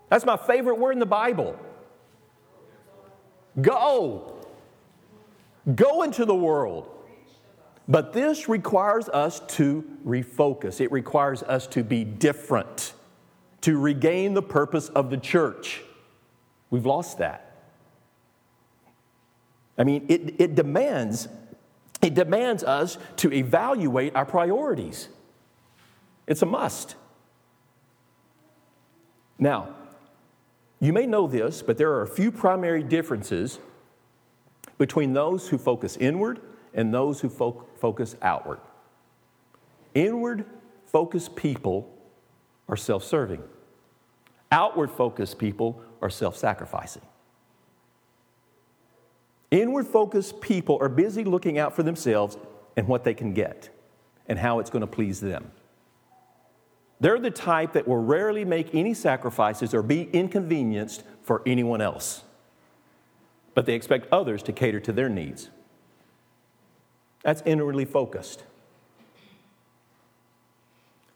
That's 0.10 0.26
my 0.26 0.38
favorite 0.38 0.80
word 0.80 0.94
in 0.94 1.00
the 1.00 1.06
Bible. 1.06 1.58
Go. 3.62 4.46
Go 5.74 6.04
into 6.04 6.26
the 6.26 6.36
world. 6.36 6.90
But 7.88 8.14
this 8.14 8.50
requires 8.50 9.10
us 9.10 9.40
to 9.56 9.84
refocus. 10.06 10.82
It 10.82 10.92
requires 10.92 11.44
us 11.44 11.68
to 11.68 11.84
be 11.84 12.04
different, 12.04 12.94
to 13.62 13.80
regain 13.80 14.34
the 14.34 14.42
purpose 14.42 14.90
of 14.90 15.10
the 15.10 15.18
church. 15.18 15.84
We've 16.72 16.86
lost 16.86 17.20
that. 17.20 17.42
I 19.78 19.84
mean, 19.84 20.06
it, 20.08 20.36
it 20.40 20.56
demands 20.56 21.28
it 22.02 22.14
demands 22.14 22.64
us 22.64 23.00
to 23.18 23.34
evaluate 23.34 24.16
our 24.16 24.26
priorities. 24.26 25.10
It's 26.28 26.44
a 26.44 26.46
must. 26.46 26.96
Now, 29.38 29.76
you 30.80 30.94
may 30.94 31.06
know 31.06 31.28
this, 31.28 31.62
but 31.62 31.78
there 31.78 31.92
are 31.94 32.02
a 32.02 32.08
few 32.08 32.32
primary 32.32 32.84
differences 32.84 33.60
between 34.78 35.14
those 35.14 35.48
who 35.50 35.58
focus 35.58 35.98
inward 35.98 36.42
and 36.74 36.94
those 36.94 37.22
who 37.22 37.30
fo- 37.30 37.66
focus 37.78 38.16
outward. 38.22 38.60
Inward 39.94 40.46
focused 40.86 41.36
people 41.36 41.92
are 42.68 42.76
self 42.76 43.04
serving, 43.04 43.42
outward 44.52 44.92
focused 44.92 45.38
people 45.38 45.82
are 46.02 46.10
self 46.10 46.36
sacrificing. 46.36 47.04
Inward 49.52 49.88
focused 49.88 50.42
people 50.42 50.78
are 50.82 50.90
busy 50.90 51.24
looking 51.24 51.58
out 51.58 51.76
for 51.76 51.84
themselves 51.84 52.38
and 52.76 52.88
what 52.88 53.04
they 53.04 53.14
can 53.14 53.34
get 53.34 53.70
and 54.28 54.38
how 54.38 54.60
it's 54.60 54.70
going 54.70 54.82
to 54.82 54.88
please 54.88 55.22
them. 55.22 55.52
They're 57.00 57.20
the 57.20 57.32
type 57.32 57.74
that 57.74 57.88
will 57.88 58.02
rarely 58.02 58.46
make 58.46 58.74
any 58.74 58.94
sacrifices 58.94 59.74
or 59.74 59.82
be 59.82 60.04
inconvenienced 60.14 61.04
for 61.24 61.42
anyone 61.46 61.82
else, 61.82 62.24
but 63.54 63.66
they 63.66 63.74
expect 63.74 64.08
others 64.12 64.42
to 64.44 64.54
cater 64.54 64.80
to 64.82 64.94
their 64.94 65.10
needs. 65.10 65.50
That's 67.24 67.42
inwardly 67.46 67.86
focused. 67.86 68.44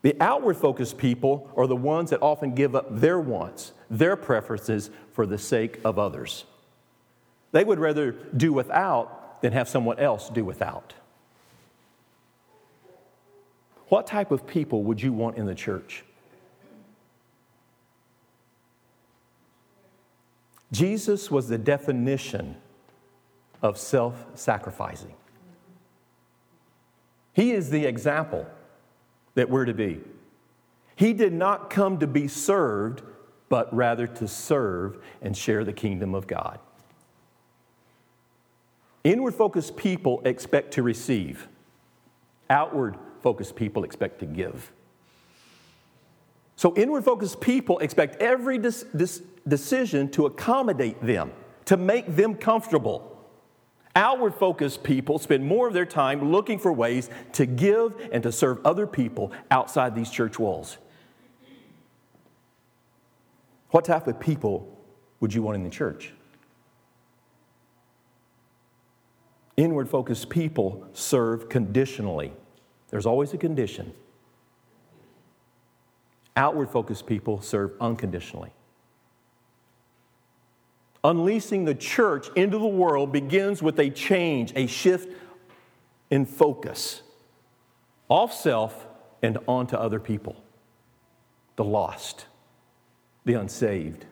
The 0.01 0.15
outward 0.21 0.55
focused 0.55 0.97
people 0.97 1.51
are 1.55 1.67
the 1.67 1.75
ones 1.75 2.09
that 2.09 2.21
often 2.21 2.55
give 2.55 2.75
up 2.75 2.87
their 2.89 3.19
wants, 3.19 3.73
their 3.89 4.15
preferences 4.15 4.89
for 5.11 5.25
the 5.25 5.37
sake 5.37 5.79
of 5.83 5.99
others. 5.99 6.45
They 7.51 7.63
would 7.63 7.79
rather 7.79 8.11
do 8.11 8.53
without 8.53 9.41
than 9.41 9.53
have 9.53 9.67
someone 9.67 9.99
else 9.99 10.29
do 10.29 10.45
without. 10.45 10.93
What 13.89 14.05
type 14.05 14.31
of 14.31 14.45
people 14.45 14.83
would 14.83 15.01
you 15.01 15.11
want 15.11 15.37
in 15.37 15.45
the 15.45 15.55
church? 15.55 16.03
Jesus 20.71 21.31
was 21.31 21.47
the 21.47 21.57
definition 21.57 22.55
of 23.61 23.77
self 23.77 24.25
sacrificing. 24.35 25.13
He 27.33 27.51
is 27.51 27.71
the 27.71 27.85
example 27.85 28.45
that 29.33 29.49
we're 29.49 29.65
to 29.65 29.73
be. 29.73 30.01
He 30.95 31.13
did 31.13 31.33
not 31.33 31.69
come 31.69 31.97
to 31.99 32.07
be 32.07 32.27
served, 32.27 33.01
but 33.47 33.73
rather 33.73 34.05
to 34.05 34.27
serve 34.27 34.97
and 35.21 35.35
share 35.35 35.63
the 35.63 35.73
kingdom 35.73 36.13
of 36.13 36.27
God. 36.27 36.59
Inward 39.03 39.33
focused 39.33 39.77
people 39.77 40.21
expect 40.25 40.73
to 40.73 40.83
receive, 40.83 41.47
outward 42.49 42.97
focused 43.21 43.55
people 43.55 43.83
expect 43.83 44.19
to 44.19 44.25
give. 44.25 44.71
So, 46.55 46.75
inward 46.75 47.05
focused 47.05 47.39
people 47.39 47.79
expect 47.79 48.21
every 48.21 48.57
dis- 48.57 48.85
dis- 48.95 49.21
decision 49.47 50.09
to 50.11 50.25
accommodate 50.25 51.01
them, 51.01 51.31
to 51.65 51.77
make 51.77 52.15
them 52.15 52.35
comfortable. 52.35 53.17
Outward 53.95 54.35
focused 54.35 54.83
people 54.83 55.19
spend 55.19 55.45
more 55.45 55.67
of 55.67 55.73
their 55.73 55.85
time 55.85 56.31
looking 56.31 56.59
for 56.59 56.71
ways 56.71 57.09
to 57.33 57.45
give 57.45 57.93
and 58.11 58.21
to 58.23 58.31
serve 58.31 58.59
other 58.65 58.85
people 58.85 59.31
outside 59.49 59.95
these 59.95 60.09
church 60.09 60.37
walls. 60.37 60.77
What 63.71 63.85
type 63.85 64.07
of 64.07 64.19
people 64.19 64.77
would 65.19 65.33
you 65.33 65.41
want 65.41 65.55
in 65.55 65.63
the 65.63 65.69
church? 65.69 66.13
Inward 69.57 69.89
focused 69.89 70.29
people 70.29 70.87
serve 70.93 71.49
conditionally. 71.49 72.31
There's 72.89 73.05
always 73.05 73.33
a 73.33 73.37
condition. 73.37 73.93
Outward 76.35 76.69
focused 76.69 77.05
people 77.05 77.41
serve 77.41 77.71
unconditionally. 77.79 78.51
Unleashing 81.03 81.65
the 81.65 81.75
church 81.75 82.27
into 82.35 82.57
the 82.57 82.67
world 82.67 83.11
begins 83.11 83.61
with 83.61 83.79
a 83.79 83.89
change, 83.89 84.51
a 84.55 84.67
shift 84.67 85.13
in 86.09 86.25
focus 86.25 87.03
off 88.09 88.33
self 88.33 88.87
and 89.21 89.37
onto 89.47 89.75
other 89.75 89.99
people 89.99 90.35
the 91.55 91.63
lost, 91.63 92.25
the 93.25 93.33
unsaved. 93.33 94.05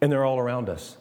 And 0.00 0.10
they're 0.10 0.24
all 0.24 0.38
around 0.38 0.68
us. 0.68 0.96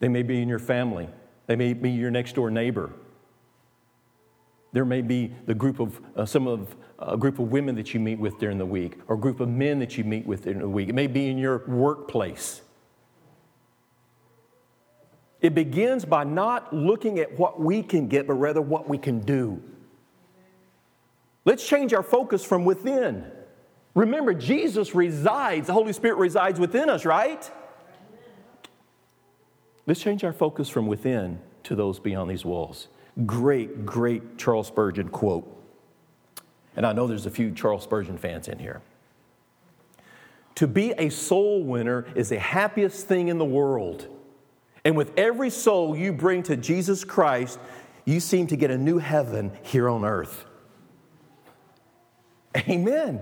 They 0.00 0.08
may 0.08 0.22
be 0.22 0.42
in 0.42 0.48
your 0.48 0.58
family, 0.58 1.08
they 1.46 1.56
may 1.56 1.72
be 1.72 1.90
your 1.90 2.10
next 2.10 2.34
door 2.34 2.50
neighbor. 2.50 2.92
There 4.72 4.84
may 4.84 5.00
be 5.00 5.32
the 5.46 5.54
group 5.54 5.80
of 5.80 6.00
uh, 6.16 6.26
some 6.26 6.46
of 6.46 6.76
a 6.98 7.16
group 7.16 7.38
of 7.38 7.50
women 7.50 7.74
that 7.76 7.94
you 7.94 8.00
meet 8.00 8.18
with 8.18 8.38
during 8.38 8.58
the 8.58 8.66
week, 8.66 8.98
or 9.06 9.16
a 9.16 9.18
group 9.18 9.40
of 9.40 9.48
men 9.48 9.78
that 9.78 9.96
you 9.96 10.04
meet 10.04 10.26
with 10.26 10.44
during 10.44 10.58
the 10.58 10.68
week. 10.68 10.88
It 10.88 10.94
may 10.94 11.06
be 11.06 11.28
in 11.28 11.38
your 11.38 11.66
workplace. 11.66 12.62
It 15.40 15.54
begins 15.54 16.04
by 16.04 16.24
not 16.24 16.74
looking 16.74 17.18
at 17.18 17.38
what 17.38 17.60
we 17.60 17.82
can 17.82 18.08
get, 18.08 18.26
but 18.26 18.34
rather 18.34 18.62
what 18.62 18.88
we 18.88 18.98
can 18.98 19.20
do. 19.20 19.62
Let's 21.44 21.66
change 21.66 21.92
our 21.92 22.02
focus 22.02 22.44
from 22.44 22.64
within. 22.64 23.24
Remember, 23.94 24.34
Jesus 24.34 24.94
resides, 24.94 25.68
the 25.68 25.72
Holy 25.72 25.92
Spirit 25.92 26.16
resides 26.16 26.58
within 26.58 26.90
us, 26.90 27.04
right? 27.04 27.50
Let's 29.86 30.00
change 30.00 30.24
our 30.24 30.32
focus 30.32 30.68
from 30.68 30.86
within 30.86 31.38
to 31.64 31.74
those 31.74 32.00
beyond 32.00 32.30
these 32.30 32.44
walls. 32.44 32.88
Great, 33.24 33.86
great 33.86 34.36
Charles 34.36 34.66
Spurgeon 34.66 35.08
quote. 35.08 35.52
And 36.74 36.84
I 36.84 36.92
know 36.92 37.06
there's 37.06 37.26
a 37.26 37.30
few 37.30 37.52
Charles 37.52 37.84
Spurgeon 37.84 38.18
fans 38.18 38.48
in 38.48 38.58
here. 38.58 38.82
To 40.56 40.66
be 40.66 40.92
a 40.98 41.08
soul 41.10 41.62
winner 41.62 42.06
is 42.14 42.30
the 42.30 42.38
happiest 42.38 43.06
thing 43.06 43.28
in 43.28 43.38
the 43.38 43.44
world. 43.44 44.08
And 44.84 44.96
with 44.96 45.12
every 45.16 45.50
soul 45.50 45.96
you 45.96 46.12
bring 46.12 46.42
to 46.44 46.56
Jesus 46.56 47.04
Christ, 47.04 47.58
you 48.04 48.20
seem 48.20 48.46
to 48.48 48.56
get 48.56 48.70
a 48.70 48.78
new 48.78 48.98
heaven 48.98 49.52
here 49.62 49.88
on 49.88 50.04
earth. 50.04 50.44
Amen. 52.56 53.20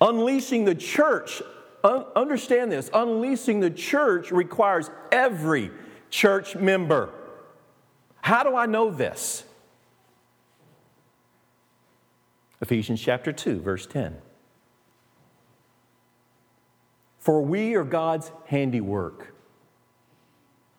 Unleashing 0.00 0.64
the 0.64 0.74
church, 0.74 1.42
un- 1.84 2.06
understand 2.16 2.72
this, 2.72 2.90
unleashing 2.92 3.60
the 3.60 3.70
church 3.70 4.32
requires 4.32 4.90
every 5.12 5.70
church 6.10 6.56
member. 6.56 7.10
How 8.22 8.42
do 8.42 8.56
I 8.56 8.66
know 8.66 8.90
this? 8.90 9.44
Ephesians 12.60 13.00
chapter 13.00 13.30
2, 13.30 13.60
verse 13.60 13.86
10. 13.86 14.16
For 17.18 17.42
we 17.42 17.74
are 17.74 17.84
God's 17.84 18.30
handiwork. 18.46 19.34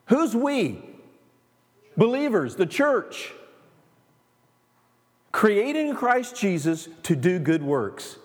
Who's 0.07 0.35
we? 0.35 0.83
Believers, 1.97 2.55
the 2.55 2.65
church. 2.65 3.33
Created 5.31 5.87
in 5.87 5.95
Christ 5.95 6.35
Jesus 6.35 6.87
to 7.03 7.15
do 7.15 7.39
good 7.39 7.61
works, 7.61 8.17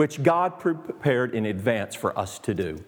which 0.00 0.22
God 0.22 0.58
prepared 0.58 1.34
in 1.34 1.44
advance 1.44 1.94
for 1.94 2.18
us 2.18 2.38
to 2.38 2.54
do. 2.54 2.82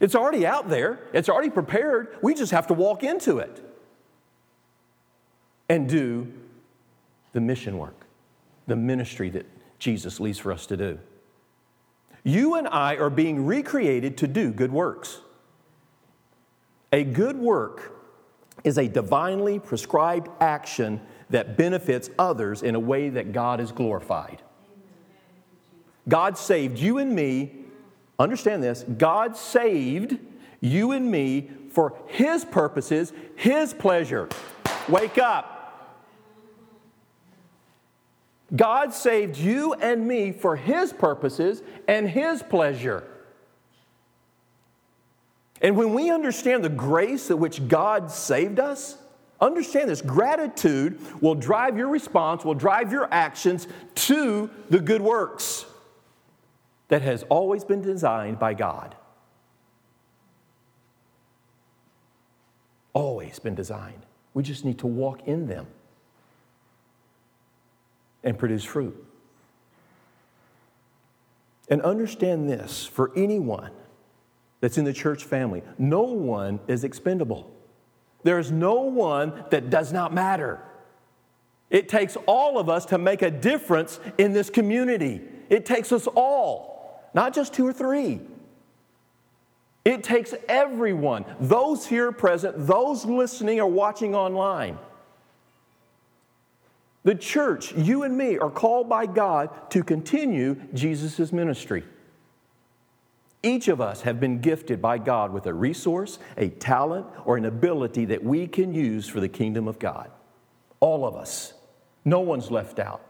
It's 0.00 0.14
already 0.14 0.46
out 0.46 0.70
there, 0.70 0.98
it's 1.12 1.28
already 1.28 1.50
prepared. 1.50 2.16
We 2.22 2.32
just 2.32 2.52
have 2.52 2.68
to 2.68 2.72
walk 2.72 3.02
into 3.02 3.36
it 3.36 3.62
and 5.68 5.86
do 5.86 6.32
the 7.34 7.42
mission 7.42 7.76
work, 7.76 8.06
the 8.66 8.76
ministry 8.76 9.28
that 9.28 9.44
Jesus 9.78 10.18
leaves 10.18 10.38
for 10.38 10.52
us 10.52 10.64
to 10.64 10.76
do. 10.78 10.98
You 12.24 12.54
and 12.54 12.66
I 12.66 12.96
are 12.96 13.10
being 13.10 13.44
recreated 13.44 14.16
to 14.16 14.26
do 14.26 14.52
good 14.52 14.72
works. 14.72 15.20
A 16.94 17.04
good 17.04 17.36
work 17.36 17.92
is 18.64 18.78
a 18.78 18.88
divinely 18.88 19.58
prescribed 19.58 20.30
action 20.40 21.02
that 21.28 21.58
benefits 21.58 22.08
others 22.18 22.62
in 22.62 22.74
a 22.74 22.80
way 22.80 23.10
that 23.10 23.32
God 23.32 23.60
is 23.60 23.70
glorified. 23.70 24.40
God 26.08 26.38
saved 26.38 26.78
you 26.78 26.98
and 26.98 27.14
me, 27.14 27.52
understand 28.18 28.62
this, 28.62 28.84
God 28.96 29.36
saved 29.36 30.18
you 30.60 30.92
and 30.92 31.10
me 31.10 31.50
for 31.70 31.94
His 32.06 32.44
purposes, 32.44 33.12
His 33.36 33.74
pleasure. 33.74 34.28
Wake 34.88 35.18
up. 35.18 35.54
God 38.56 38.94
saved 38.94 39.36
you 39.36 39.74
and 39.74 40.08
me 40.08 40.32
for 40.32 40.56
His 40.56 40.92
purposes 40.92 41.62
and 41.86 42.08
His 42.08 42.42
pleasure. 42.42 43.04
And 45.60 45.76
when 45.76 45.92
we 45.92 46.10
understand 46.10 46.64
the 46.64 46.70
grace 46.70 47.30
at 47.30 47.38
which 47.38 47.68
God 47.68 48.10
saved 48.10 48.58
us, 48.58 48.96
understand 49.40 49.90
this 49.90 50.00
gratitude 50.00 50.98
will 51.20 51.34
drive 51.34 51.76
your 51.76 51.88
response, 51.88 52.44
will 52.44 52.54
drive 52.54 52.92
your 52.92 53.12
actions 53.12 53.68
to 53.94 54.48
the 54.70 54.78
good 54.78 55.02
works 55.02 55.66
that 56.88 57.02
has 57.02 57.22
always 57.24 57.64
been 57.64 57.82
designed 57.82 58.38
by 58.38 58.54
God. 58.54 58.94
Always 62.92 63.38
been 63.38 63.54
designed. 63.54 64.06
We 64.34 64.42
just 64.42 64.64
need 64.64 64.78
to 64.78 64.86
walk 64.86 65.26
in 65.26 65.46
them 65.46 65.66
and 68.24 68.38
produce 68.38 68.64
fruit. 68.64 69.04
And 71.68 71.82
understand 71.82 72.48
this 72.48 72.86
for 72.86 73.12
anyone 73.14 73.70
that's 74.60 74.78
in 74.78 74.84
the 74.84 74.92
church 74.92 75.24
family, 75.24 75.62
no 75.78 76.02
one 76.02 76.60
is 76.66 76.82
expendable. 76.82 77.50
There 78.22 78.38
is 78.38 78.50
no 78.50 78.80
one 78.80 79.44
that 79.50 79.70
does 79.70 79.92
not 79.92 80.12
matter. 80.12 80.60
It 81.70 81.88
takes 81.88 82.16
all 82.26 82.58
of 82.58 82.68
us 82.68 82.86
to 82.86 82.98
make 82.98 83.22
a 83.22 83.30
difference 83.30 84.00
in 84.16 84.32
this 84.32 84.50
community. 84.50 85.20
It 85.50 85.66
takes 85.66 85.92
us 85.92 86.06
all, 86.06 86.77
not 87.14 87.34
just 87.34 87.54
two 87.54 87.66
or 87.66 87.72
three. 87.72 88.20
It 89.84 90.02
takes 90.04 90.34
everyone, 90.48 91.24
those 91.40 91.86
here 91.86 92.12
present, 92.12 92.66
those 92.66 93.04
listening 93.04 93.60
or 93.60 93.66
watching 93.66 94.14
online. 94.14 94.78
The 97.04 97.14
church, 97.14 97.72
you 97.74 98.02
and 98.02 98.16
me, 98.16 98.38
are 98.38 98.50
called 98.50 98.88
by 98.88 99.06
God 99.06 99.70
to 99.70 99.82
continue 99.82 100.56
Jesus' 100.74 101.32
ministry. 101.32 101.84
Each 103.42 103.68
of 103.68 103.80
us 103.80 104.02
have 104.02 104.18
been 104.18 104.40
gifted 104.40 104.82
by 104.82 104.98
God 104.98 105.32
with 105.32 105.46
a 105.46 105.54
resource, 105.54 106.18
a 106.36 106.48
talent, 106.48 107.06
or 107.24 107.36
an 107.36 107.44
ability 107.44 108.04
that 108.06 108.22
we 108.22 108.46
can 108.46 108.74
use 108.74 109.08
for 109.08 109.20
the 109.20 109.28
kingdom 109.28 109.68
of 109.68 109.78
God. 109.78 110.10
All 110.80 111.06
of 111.06 111.14
us. 111.14 111.54
No 112.04 112.20
one's 112.20 112.50
left 112.50 112.78
out. 112.78 113.08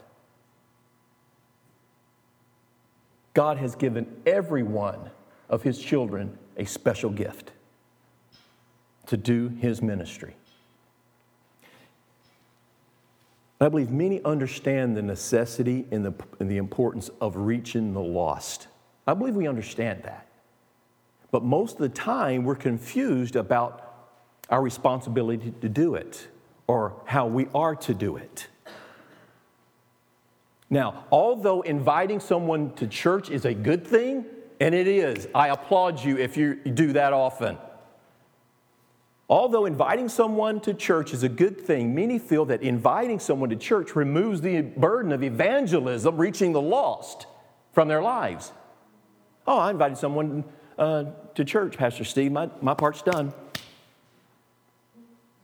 God 3.38 3.58
has 3.58 3.76
given 3.76 4.20
every 4.26 4.64
one 4.64 5.12
of 5.48 5.62
his 5.62 5.78
children 5.78 6.36
a 6.56 6.64
special 6.64 7.08
gift 7.08 7.52
to 9.06 9.16
do 9.16 9.46
his 9.46 9.80
ministry. 9.80 10.34
I 13.60 13.68
believe 13.68 13.92
many 13.92 14.20
understand 14.24 14.96
the 14.96 15.02
necessity 15.02 15.86
and 15.92 16.04
the, 16.04 16.14
and 16.40 16.50
the 16.50 16.56
importance 16.56 17.10
of 17.20 17.36
reaching 17.36 17.92
the 17.92 18.00
lost. 18.00 18.66
I 19.06 19.14
believe 19.14 19.36
we 19.36 19.46
understand 19.46 20.02
that. 20.02 20.26
But 21.30 21.44
most 21.44 21.74
of 21.74 21.82
the 21.82 21.90
time, 21.90 22.42
we're 22.42 22.56
confused 22.56 23.36
about 23.36 24.16
our 24.50 24.60
responsibility 24.60 25.54
to 25.60 25.68
do 25.68 25.94
it 25.94 26.26
or 26.66 27.00
how 27.04 27.28
we 27.28 27.46
are 27.54 27.76
to 27.76 27.94
do 27.94 28.16
it. 28.16 28.48
Now, 30.70 31.04
although 31.10 31.62
inviting 31.62 32.20
someone 32.20 32.72
to 32.74 32.86
church 32.86 33.30
is 33.30 33.44
a 33.44 33.54
good 33.54 33.86
thing, 33.86 34.26
and 34.60 34.74
it 34.74 34.86
is, 34.86 35.28
I 35.34 35.48
applaud 35.48 36.02
you 36.02 36.18
if 36.18 36.36
you 36.36 36.56
do 36.56 36.92
that 36.92 37.12
often. 37.12 37.56
Although 39.30 39.66
inviting 39.66 40.08
someone 40.08 40.60
to 40.60 40.72
church 40.72 41.12
is 41.12 41.22
a 41.22 41.28
good 41.28 41.60
thing, 41.60 41.94
many 41.94 42.18
feel 42.18 42.46
that 42.46 42.62
inviting 42.62 43.18
someone 43.18 43.50
to 43.50 43.56
church 43.56 43.94
removes 43.94 44.40
the 44.40 44.62
burden 44.62 45.12
of 45.12 45.22
evangelism, 45.22 46.16
reaching 46.16 46.52
the 46.52 46.62
lost 46.62 47.26
from 47.72 47.88
their 47.88 48.02
lives. 48.02 48.52
Oh, 49.46 49.58
I 49.58 49.70
invited 49.70 49.98
someone 49.98 50.44
uh, 50.78 51.04
to 51.34 51.44
church, 51.44 51.76
Pastor 51.76 52.04
Steve. 52.04 52.32
My, 52.32 52.50
my 52.62 52.74
part's 52.74 53.02
done. 53.02 53.32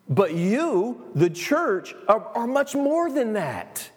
But 0.08 0.34
you, 0.34 1.10
the 1.14 1.30
church, 1.30 1.94
are, 2.08 2.26
are 2.34 2.46
much 2.46 2.74
more 2.74 3.10
than 3.10 3.34
that. 3.34 3.90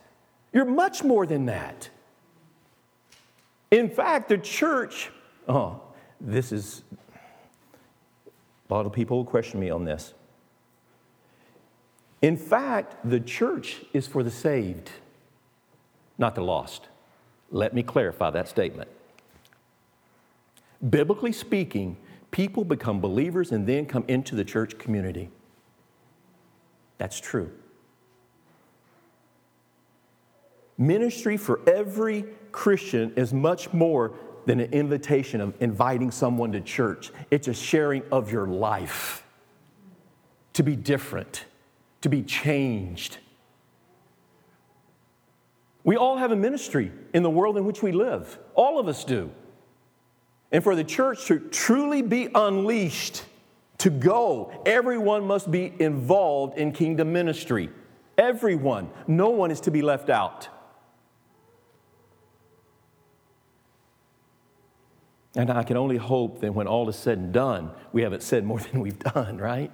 You're 0.58 0.65
much 0.65 1.04
more 1.04 1.28
than 1.28 1.46
that. 1.46 1.88
In 3.70 3.91
fact, 3.91 4.28
the 4.28 4.39
church, 4.39 5.12
oh, 5.48 5.80
this 6.20 6.52
is 6.52 6.82
a 8.67 8.74
lot 8.74 8.88
of 8.88 8.91
people 8.91 9.17
will 9.17 9.26
question 9.26 9.60
me 9.60 9.70
on 9.70 9.86
this. 9.86 10.15
In 12.24 12.36
fact, 12.38 12.96
the 13.08 13.20
church 13.20 13.84
is 13.93 14.08
for 14.08 14.24
the 14.24 14.32
saved. 14.32 14.89
not 16.17 16.34
the 16.34 16.41
lost. 16.41 16.88
Let 17.52 17.76
me 17.76 17.84
clarify 17.84 18.32
that 18.32 18.48
statement. 18.48 18.89
Biblically 20.89 21.34
speaking, 21.34 21.98
people 22.32 22.65
become 22.65 23.00
believers 23.00 23.52
and 23.52 23.67
then 23.67 23.86
come 23.86 24.06
into 24.08 24.36
the 24.36 24.43
church 24.43 24.80
community. 24.80 25.30
That's 26.98 27.20
true. 27.20 27.52
Ministry 30.77 31.37
for 31.37 31.59
every 31.67 32.25
Christian 32.51 33.13
is 33.15 33.33
much 33.33 33.73
more 33.73 34.13
than 34.45 34.59
an 34.59 34.71
invitation 34.71 35.41
of 35.41 35.53
inviting 35.59 36.11
someone 36.11 36.51
to 36.53 36.61
church. 36.61 37.11
It's 37.31 37.47
a 37.47 37.53
sharing 37.53 38.03
of 38.11 38.31
your 38.31 38.47
life 38.47 39.23
to 40.53 40.63
be 40.63 40.75
different, 40.75 41.45
to 42.01 42.09
be 42.09 42.23
changed. 42.23 43.17
We 45.83 45.95
all 45.95 46.17
have 46.17 46.31
a 46.31 46.35
ministry 46.35 46.91
in 47.13 47.23
the 47.23 47.29
world 47.29 47.57
in 47.57 47.65
which 47.65 47.81
we 47.81 47.91
live. 47.91 48.37
All 48.55 48.79
of 48.79 48.87
us 48.87 49.03
do. 49.03 49.31
And 50.51 50.63
for 50.63 50.75
the 50.75 50.83
church 50.83 51.25
to 51.25 51.39
truly 51.39 52.01
be 52.01 52.29
unleashed, 52.33 53.23
to 53.79 53.89
go, 53.89 54.51
everyone 54.65 55.25
must 55.25 55.51
be 55.51 55.73
involved 55.79 56.57
in 56.57 56.71
kingdom 56.71 57.13
ministry. 57.13 57.69
Everyone. 58.17 58.89
No 59.07 59.29
one 59.29 59.51
is 59.51 59.61
to 59.61 59.71
be 59.71 59.81
left 59.81 60.09
out. 60.09 60.49
And 65.38 65.52
I 65.52 65.62
can 65.62 65.78
only 65.78 65.97
hope 65.97 66.41
that 66.41 66.54
when 66.56 66.65
all 66.65 66.89
is 66.89 66.95
said 66.95 67.19
and 67.19 67.32
done, 67.32 67.69
we 67.93 68.02
haven't 68.02 68.23
said 68.23 68.43
more 68.43 68.60
than 68.71 68.82
we've 68.82 69.00
done, 69.00 69.38
right? 69.38 69.71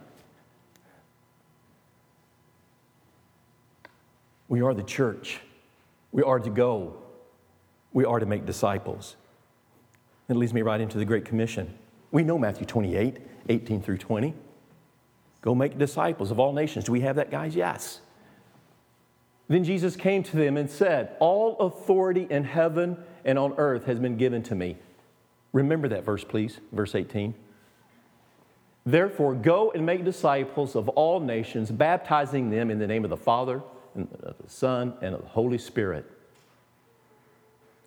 We 4.50 4.62
are 4.62 4.74
the 4.74 4.84
church. 4.84 5.40
We 6.12 6.22
are 6.22 6.38
to 6.38 6.50
go. 6.50 6.98
We 7.94 8.04
are 8.04 8.20
to 8.20 8.26
make 8.26 8.46
disciples. 8.46 9.16
It 10.28 10.36
leads 10.36 10.54
me 10.54 10.62
right 10.62 10.82
into 10.82 10.98
the 10.98 11.06
Great 11.06 11.26
Commission. 11.26 11.74
We 12.12 12.24
know 12.24 12.38
Matthew 12.38 12.66
28, 12.66 13.18
18 13.48 13.82
through 13.82 13.98
20. 13.98 14.34
Go 15.42 15.56
make 15.56 15.78
disciples 15.78 16.30
of 16.30 16.40
all 16.40 16.54
nations. 16.54 16.86
Do 16.86 16.92
we 16.92 17.02
have 17.02 17.16
that, 17.16 17.32
guys? 17.32 17.56
Yes. 17.56 18.02
Then 19.48 19.64
Jesus 19.64 19.96
came 19.96 20.24
to 20.24 20.36
them 20.36 20.58
and 20.58 20.70
said, 20.70 21.16
All 21.20 21.58
authority 21.60 22.28
in 22.30 22.44
heaven 22.44 22.98
and 23.24 23.40
on 23.40 23.54
earth 23.58 23.86
has 23.86 24.00
been 24.00 24.18
given 24.18 24.44
to 24.44 24.56
me. 24.56 24.78
Remember 25.54 25.88
that 25.88 26.04
verse, 26.04 26.24
please, 26.24 26.60
verse 26.72 26.96
18. 26.96 27.34
Therefore, 28.86 29.34
go 29.34 29.72
and 29.72 29.86
make 29.86 30.04
disciples 30.04 30.76
of 30.76 30.90
all 30.90 31.20
nations, 31.20 31.72
baptizing 31.72 32.50
them 32.50 32.70
in 32.70 32.80
the 32.80 32.88
name 32.88 33.06
of 33.06 33.10
the 33.10 33.18
Father, 33.18 33.62
and 33.96 34.10
of 34.24 34.36
the 34.44 34.50
Son, 34.50 34.94
and 35.02 35.16
of 35.16 35.22
the 35.22 35.28
Holy 35.30 35.58
Spirit, 35.58 36.10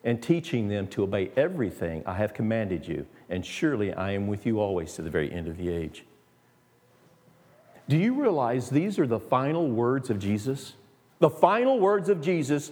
and 0.05 0.23
teaching 0.23 0.69
them 0.69 0.87
to 0.87 1.03
obey 1.03 1.31
everything 1.37 2.03
I 2.07 2.15
have 2.15 2.33
commanded 2.33 2.87
you. 2.87 3.05
And 3.29 3.45
surely 3.45 3.93
I 3.93 4.13
am 4.13 4.27
with 4.29 4.47
you 4.47 4.61
always 4.61 4.95
to 4.95 5.03
the 5.03 5.11
very 5.11 5.31
end 5.31 5.49
of 5.49 5.59
the 5.59 5.69
age. 5.69 6.05
Do 7.89 7.97
you 7.97 8.15
realize 8.15 8.71
these 8.71 8.99
are 8.99 9.07
the 9.07 9.21
final 9.21 9.69
words 9.69 10.09
of 10.09 10.19
Jesus? 10.19 10.75
The 11.19 11.31
final 11.31 11.79
words 11.79 12.09
of 12.09 12.21
Jesus 12.21 12.71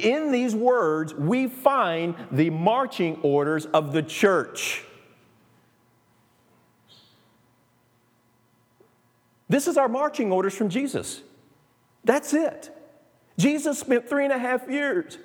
in 0.00 0.32
these 0.32 0.54
words, 0.54 1.14
we 1.14 1.46
find 1.46 2.14
the 2.30 2.50
marching 2.50 3.20
orders 3.22 3.66
of 3.66 3.92
the 3.92 4.02
church. 4.02 4.84
This 9.48 9.66
is 9.66 9.76
our 9.76 9.88
marching 9.88 10.30
orders 10.30 10.54
from 10.54 10.68
Jesus. 10.68 11.22
That's 12.04 12.32
it. 12.34 12.70
Jesus 13.38 13.78
spent 13.78 14.08
three 14.08 14.24
and 14.24 14.32
a 14.32 14.38
half 14.38 14.68
years 14.68 15.18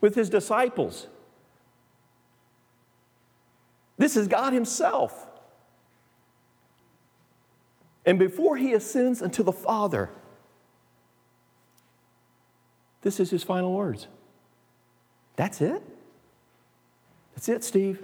with 0.00 0.14
his 0.14 0.28
disciples. 0.28 1.06
This 4.02 4.16
is 4.16 4.26
God 4.26 4.52
Himself. 4.52 5.28
And 8.04 8.18
before 8.18 8.56
He 8.56 8.72
ascends 8.72 9.22
unto 9.22 9.44
the 9.44 9.52
Father, 9.52 10.10
this 13.02 13.20
is 13.20 13.30
his 13.30 13.42
final 13.42 13.72
words. 13.72 14.06
That's 15.36 15.60
it. 15.60 15.82
That's 17.34 17.48
it, 17.48 17.64
Steve. 17.64 18.02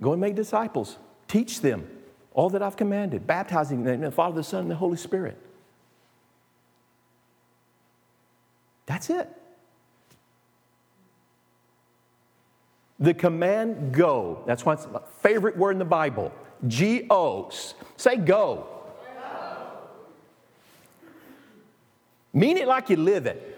Go 0.00 0.12
and 0.12 0.20
make 0.20 0.34
disciples. 0.34 0.96
Teach 1.26 1.60
them 1.60 1.88
all 2.32 2.50
that 2.50 2.62
I've 2.62 2.76
commanded, 2.76 3.26
baptizing 3.26 3.84
them 3.84 3.94
in 3.94 4.00
the 4.02 4.10
Father, 4.10 4.36
the 4.36 4.44
Son, 4.44 4.62
and 4.62 4.70
the 4.70 4.76
Holy 4.76 4.96
Spirit. 4.96 5.36
That's 8.86 9.10
it. 9.10 9.28
The 13.00 13.14
command 13.14 13.92
go, 13.92 14.42
that's 14.46 14.64
why 14.64 14.72
it's 14.72 14.86
my 14.88 15.00
favorite 15.20 15.56
word 15.56 15.72
in 15.72 15.78
the 15.78 15.84
Bible. 15.84 16.32
G 16.66 17.06
O. 17.10 17.50
Say 17.96 18.16
go. 18.16 18.24
go. 18.24 18.66
Mean 22.32 22.56
it 22.56 22.66
like 22.66 22.90
you 22.90 22.96
live 22.96 23.26
it. 23.26 23.57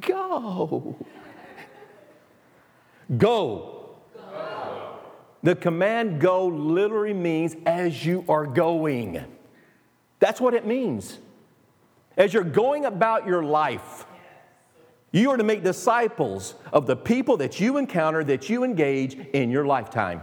Go. 0.00 0.96
Go. 3.16 3.96
go. 4.16 4.98
The 5.42 5.54
command 5.54 6.20
go 6.20 6.46
literally 6.46 7.12
means 7.12 7.54
as 7.66 8.04
you 8.04 8.24
are 8.28 8.46
going. 8.46 9.24
That's 10.18 10.40
what 10.40 10.54
it 10.54 10.66
means. 10.66 11.18
As 12.16 12.32
you're 12.32 12.44
going 12.44 12.86
about 12.86 13.26
your 13.26 13.42
life, 13.42 14.06
you 15.12 15.30
are 15.30 15.36
to 15.36 15.44
make 15.44 15.62
disciples 15.62 16.54
of 16.72 16.86
the 16.86 16.96
people 16.96 17.36
that 17.36 17.60
you 17.60 17.76
encounter, 17.76 18.24
that 18.24 18.48
you 18.48 18.64
engage 18.64 19.14
in 19.14 19.50
your 19.50 19.64
lifetime. 19.64 20.22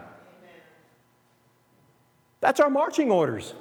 That's 2.42 2.60
our 2.60 2.70
marching 2.70 3.12
orders. 3.12 3.54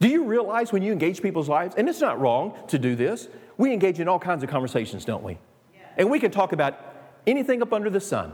Do 0.00 0.08
you 0.08 0.24
realize 0.24 0.72
when 0.72 0.82
you 0.82 0.92
engage 0.92 1.20
people's 1.20 1.48
lives, 1.48 1.74
and 1.76 1.88
it's 1.88 2.00
not 2.00 2.18
wrong 2.18 2.54
to 2.68 2.78
do 2.78 2.96
this, 2.96 3.28
we 3.58 3.72
engage 3.72 4.00
in 4.00 4.08
all 4.08 4.18
kinds 4.18 4.42
of 4.42 4.48
conversations, 4.48 5.04
don't 5.04 5.22
we? 5.22 5.38
Yeah. 5.74 5.80
And 5.98 6.10
we 6.10 6.18
can 6.18 6.30
talk 6.30 6.52
about 6.52 6.78
anything 7.26 7.60
up 7.60 7.72
under 7.74 7.90
the 7.90 8.00
sun. 8.00 8.32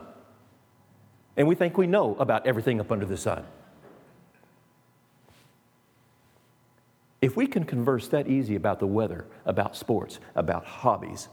And 1.36 1.48
we 1.48 1.56
think 1.56 1.76
we 1.76 1.88
know 1.88 2.14
about 2.20 2.46
everything 2.46 2.80
up 2.80 2.92
under 2.92 3.04
the 3.04 3.16
sun. 3.16 3.44
If 7.20 7.36
we 7.36 7.48
can 7.48 7.64
converse 7.64 8.06
that 8.08 8.28
easy 8.28 8.54
about 8.54 8.78
the 8.78 8.86
weather, 8.86 9.26
about 9.44 9.74
sports, 9.74 10.20
about 10.36 10.64
hobbies, 10.64 11.28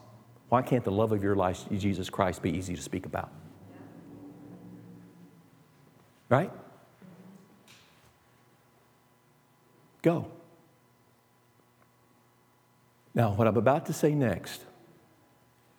why 0.50 0.63
can't 0.63 0.84
the 0.84 0.91
love 0.91 1.12
of 1.12 1.24
your 1.24 1.36
life, 1.36 1.65
Jesus 1.78 2.10
Christ, 2.10 2.41
be 2.41 2.50
easy 2.50 2.76
to 2.76 2.82
speak 2.82 3.06
about? 3.06 3.30
Right? 6.30 6.52
Go. 10.03 10.27
Now, 13.15 13.33
what 13.33 13.47
I'm 13.47 13.57
about 13.57 13.87
to 13.87 13.93
say 13.93 14.13
next 14.13 14.61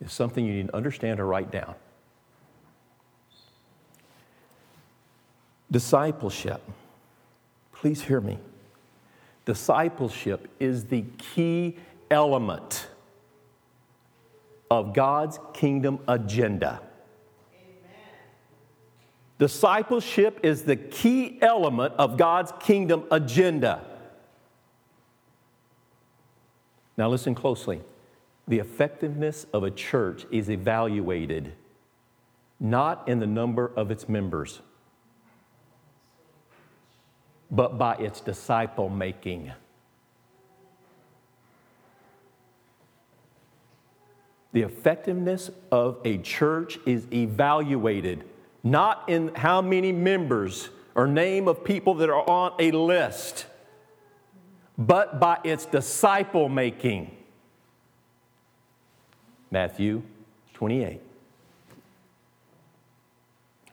is 0.01 0.11
something 0.11 0.45
you 0.45 0.53
need 0.53 0.67
to 0.67 0.75
understand 0.75 1.19
or 1.19 1.25
write 1.25 1.51
down. 1.51 1.75
Discipleship. 5.71 6.61
Please 7.71 8.01
hear 8.01 8.19
me. 8.19 8.39
Discipleship 9.45 10.47
is 10.59 10.85
the 10.85 11.05
key 11.17 11.77
element 12.09 12.87
of 14.71 14.93
God's 14.93 15.39
kingdom 15.53 15.99
agenda. 16.07 16.81
Amen. 17.53 17.91
Discipleship 19.37 20.39
is 20.41 20.63
the 20.63 20.75
key 20.75 21.37
element 21.41 21.93
of 21.97 22.17
God's 22.17 22.53
kingdom 22.59 23.03
agenda. 23.11 23.85
Now, 26.97 27.09
listen 27.09 27.35
closely. 27.35 27.81
The 28.47 28.59
effectiveness 28.59 29.45
of 29.53 29.63
a 29.63 29.71
church 29.71 30.25
is 30.31 30.49
evaluated 30.49 31.53
not 32.59 33.07
in 33.07 33.19
the 33.19 33.27
number 33.27 33.71
of 33.75 33.91
its 33.91 34.07
members, 34.07 34.61
but 37.51 37.77
by 37.77 37.95
its 37.95 38.21
disciple 38.21 38.87
making. 38.87 39.51
The 44.53 44.61
effectiveness 44.61 45.51
of 45.69 45.97
a 46.05 46.17
church 46.19 46.79
is 46.85 47.07
evaluated 47.11 48.23
not 48.63 49.03
in 49.09 49.35
how 49.35 49.61
many 49.61 49.91
members 49.91 50.69
or 50.95 51.07
name 51.07 51.49
of 51.49 51.63
people 51.63 51.93
that 51.95 52.09
are 52.09 52.27
on 52.27 52.53
a 52.57 52.71
list 52.71 53.47
but 54.77 55.19
by 55.19 55.39
its 55.43 55.65
disciple 55.65 56.49
making. 56.49 57.15
Matthew 59.51 60.03
28. 60.53 61.01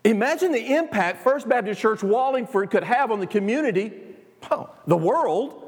Imagine 0.04 0.52
the 0.52 0.74
impact 0.74 1.22
First 1.22 1.48
Baptist 1.48 1.80
Church 1.80 2.02
Wallingford 2.02 2.70
could 2.70 2.84
have 2.84 3.10
on 3.10 3.20
the 3.20 3.26
community, 3.26 3.92
the 4.86 4.96
world, 4.96 5.58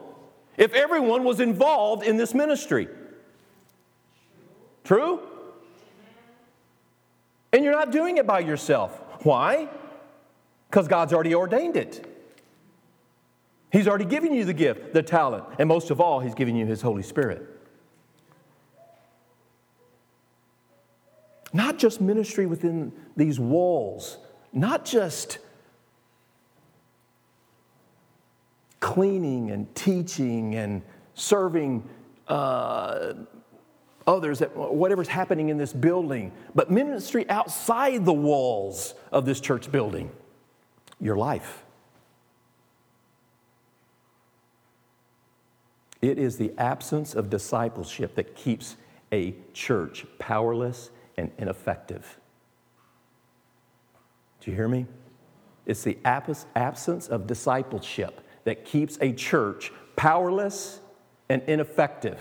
if 0.57 0.73
everyone 0.75 1.25
was 1.25 1.41
involved 1.41 2.05
in 2.05 2.17
this 2.17 2.35
ministry. 2.35 2.89
True? 4.83 5.21
And 7.53 7.65
you're 7.65 7.73
not 7.73 7.93
doing 7.93 8.17
it 8.17 8.27
by 8.27 8.41
yourself. 8.41 9.01
Why? 9.25 9.69
Because 10.69 10.89
God's 10.89 11.13
already 11.13 11.35
ordained 11.35 11.77
it. 11.77 12.14
He's 13.75 13.89
already 13.89 14.05
given 14.05 14.33
you 14.33 14.45
the 14.45 14.55
gift, 14.55 14.93
the 14.93 15.03
talent, 15.03 15.43
and 15.59 15.69
most 15.69 15.91
of 15.91 16.01
all, 16.01 16.21
He's 16.21 16.37
given 16.37 16.55
you 16.55 16.65
His 16.65 16.81
Holy 16.81 17.03
Spirit. 17.03 17.43
Not 21.53 21.77
just 21.77 22.01
ministry 22.01 22.47
within 22.47 22.93
these 23.17 23.41
walls, 23.41 24.19
not 24.53 24.85
just 24.85 25.39
cleaning 28.79 29.51
and 29.51 29.75
teaching 29.75 30.55
and 30.55 30.81
serving 31.15 31.83
uh, 32.29 33.15
others 34.07 34.41
at 34.41 34.57
whatever's 34.57 35.09
happening 35.09 35.49
in 35.49 35.59
this 35.59 35.73
building, 35.73 36.31
but 36.55 36.71
ministry 36.71 37.29
outside 37.29 38.05
the 38.05 38.13
walls 38.13 38.95
of 39.11 39.27
this 39.27 39.41
church 39.41 39.73
building, 39.73 40.13
your 41.01 41.17
life. 41.17 41.64
It 46.05 46.19
is 46.19 46.37
the 46.37 46.53
absence 46.59 47.15
of 47.15 47.31
discipleship 47.31 48.15
that 48.17 48.37
keeps 48.37 48.77
a 49.11 49.35
church 49.55 50.05
powerless 50.19 50.91
and 51.17 51.31
ineffective. 51.39 52.19
Do 54.43 54.51
you 54.51 54.55
hear 54.55 54.69
me? 54.69 54.85
It's 55.65 55.83
the 55.83 55.97
absence 56.05 57.09
of 57.09 57.27
discipleship 57.27 58.21
that 58.45 58.67
keeps 58.67 58.99
a 59.01 59.15
church 59.15 59.73
powerless 59.97 60.81
and 61.31 61.41
ineffective. 61.47 62.21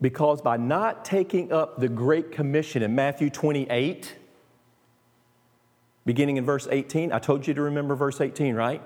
Because 0.00 0.40
by 0.40 0.56
not 0.56 1.04
taking 1.04 1.52
up 1.52 1.78
the 1.78 1.90
Great 1.90 2.32
Commission 2.32 2.82
in 2.82 2.94
Matthew 2.94 3.28
28, 3.28 4.16
beginning 6.06 6.38
in 6.38 6.46
verse 6.46 6.66
18, 6.70 7.12
I 7.12 7.18
told 7.18 7.46
you 7.46 7.52
to 7.52 7.60
remember 7.60 7.94
verse 7.94 8.18
18, 8.18 8.54
right? 8.54 8.80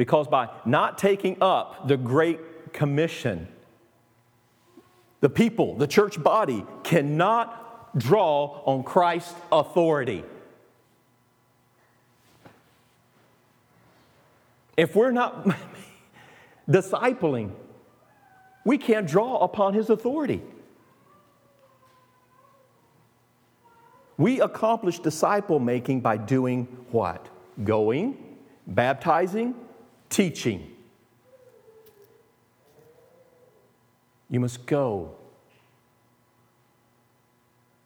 Because 0.00 0.28
by 0.28 0.48
not 0.64 0.96
taking 0.96 1.36
up 1.42 1.86
the 1.86 1.98
Great 1.98 2.72
Commission, 2.72 3.46
the 5.20 5.28
people, 5.28 5.74
the 5.74 5.86
church 5.86 6.22
body, 6.22 6.64
cannot 6.84 7.98
draw 7.98 8.62
on 8.64 8.82
Christ's 8.82 9.34
authority. 9.52 10.24
If 14.74 14.96
we're 14.96 15.10
not 15.10 15.46
discipling, 16.66 17.50
we 18.64 18.78
can't 18.78 19.06
draw 19.06 19.36
upon 19.40 19.74
his 19.74 19.90
authority. 19.90 20.40
We 24.16 24.40
accomplish 24.40 24.98
disciple 24.98 25.58
making 25.58 26.00
by 26.00 26.16
doing 26.16 26.64
what? 26.90 27.28
Going, 27.62 28.16
baptizing, 28.66 29.54
teaching. 30.10 30.70
You 34.28 34.40
must 34.40 34.66
go. 34.66 35.14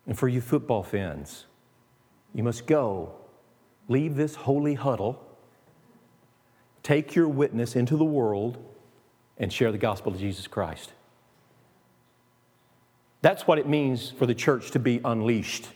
And 0.06 0.18
for 0.18 0.28
you 0.28 0.40
football 0.40 0.82
fans, 0.82 1.46
you 2.34 2.42
must 2.42 2.66
go. 2.66 3.14
Leave 3.88 4.16
this 4.16 4.34
holy 4.34 4.74
huddle. 4.74 5.24
Take 6.82 7.14
your 7.14 7.28
witness 7.28 7.76
into 7.76 7.96
the 7.96 8.04
world 8.04 8.58
and 9.38 9.52
share 9.52 9.72
the 9.72 9.78
gospel 9.78 10.12
of 10.12 10.18
Jesus 10.18 10.46
Christ. 10.46 10.92
That's 13.22 13.46
what 13.46 13.58
it 13.58 13.66
means 13.66 14.10
for 14.10 14.26
the 14.26 14.34
church 14.34 14.70
to 14.72 14.78
be 14.78 15.00
unleashed. 15.02 15.68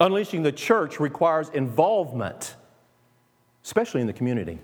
Unleashing 0.00 0.42
the 0.42 0.52
church 0.52 0.98
requires 0.98 1.48
involvement, 1.50 2.56
especially 3.68 4.00
in 4.00 4.06
the 4.06 4.14
community, 4.14 4.58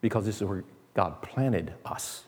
because 0.00 0.24
this 0.24 0.36
is 0.36 0.44
where 0.44 0.64
God 0.94 1.20
planted 1.20 1.74
us. 1.84 2.24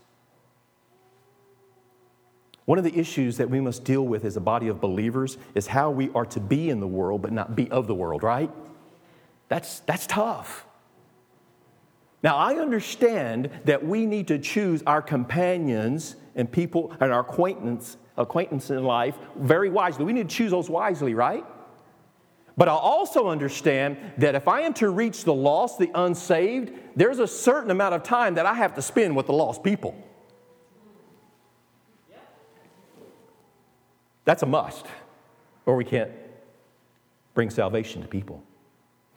One 2.67 2.77
of 2.77 2.85
the 2.85 2.95
issues 2.95 3.39
that 3.39 3.49
we 3.49 3.61
must 3.61 3.83
deal 3.83 4.07
with 4.07 4.27
as 4.27 4.37
a 4.37 4.43
body 4.43 4.69
of 4.69 4.79
believers 4.79 5.39
is 5.55 5.67
how 5.67 5.89
we 5.91 6.11
are 6.11 6.27
to 6.27 6.39
be 6.39 6.69
in 6.69 6.81
the 6.81 6.87
world 6.87 7.23
but 7.23 7.33
not 7.33 7.57
be 7.57 7.71
of 7.71 7.87
the 7.87 7.95
world, 7.95 8.23
right? 8.23 8.51
That's, 9.49 9.81
that's 9.81 10.07
tough. 10.07 10.67
Now, 12.23 12.37
I 12.37 12.57
understand 12.57 13.49
that 13.65 13.83
we 13.83 14.05
need 14.05 14.29
to 14.29 14.39
choose 14.39 14.83
our 14.87 15.01
companions 15.01 16.15
and 16.35 16.53
people 16.53 16.95
and 17.01 17.11
our 17.11 17.21
acquaintance, 17.21 17.97
acquaintance 18.19 18.69
in 18.69 18.85
life 18.85 19.17
very 19.35 19.71
wisely. 19.71 20.05
We 20.05 20.13
need 20.13 20.29
to 20.29 20.37
choose 20.37 20.51
those 20.51 20.69
wisely, 20.69 21.15
right? 21.15 21.47
But 22.61 22.69
I 22.69 22.73
also 22.73 23.29
understand 23.29 23.97
that 24.19 24.35
if 24.35 24.47
I 24.47 24.61
am 24.61 24.75
to 24.75 24.91
reach 24.91 25.25
the 25.25 25.33
lost, 25.33 25.79
the 25.79 25.91
unsaved, 25.95 26.71
there's 26.95 27.19
a 27.19 27.27
certain 27.27 27.71
amount 27.71 27.95
of 27.95 28.03
time 28.03 28.35
that 28.35 28.45
I 28.45 28.53
have 28.53 28.75
to 28.75 28.83
spend 28.83 29.17
with 29.17 29.29
the 29.29 29.33
lost 29.33 29.65
people. 29.65 29.97
That's 34.27 34.43
a 34.43 34.47
must, 34.47 34.85
or 35.65 35.75
we 35.75 35.87
can't 35.87 36.11
bring 37.33 37.49
salvation 37.49 38.03
to 38.03 38.09
people. 38.09 38.43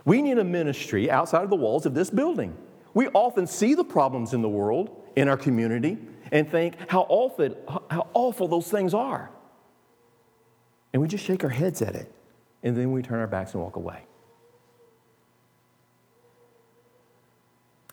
We 0.05 0.21
need 0.21 0.37
a 0.37 0.45
ministry 0.45 1.11
outside 1.11 1.43
of 1.43 1.49
the 1.49 1.57
walls 1.57 1.85
of 1.85 1.93
this 1.93 2.09
building. 2.09 2.55
We 2.93 3.09
often 3.09 3.45
see 3.45 3.73
the 3.73 3.83
problems 3.83 4.33
in 4.33 4.41
the 4.41 4.47
world, 4.47 5.03
in 5.17 5.27
our 5.27 5.35
community, 5.35 5.97
and 6.31 6.49
think 6.49 6.75
how 6.87 7.05
awful, 7.09 7.57
how 7.91 8.07
awful 8.13 8.47
those 8.47 8.71
things 8.71 8.93
are. 8.93 9.29
And 10.93 11.01
we 11.01 11.09
just 11.09 11.25
shake 11.25 11.43
our 11.43 11.49
heads 11.49 11.81
at 11.81 11.93
it, 11.93 12.09
and 12.63 12.75
then 12.75 12.91
we 12.91 13.01
turn 13.01 13.19
our 13.19 13.27
backs 13.27 13.53
and 13.53 13.61
walk 13.61 13.75
away. 13.75 14.05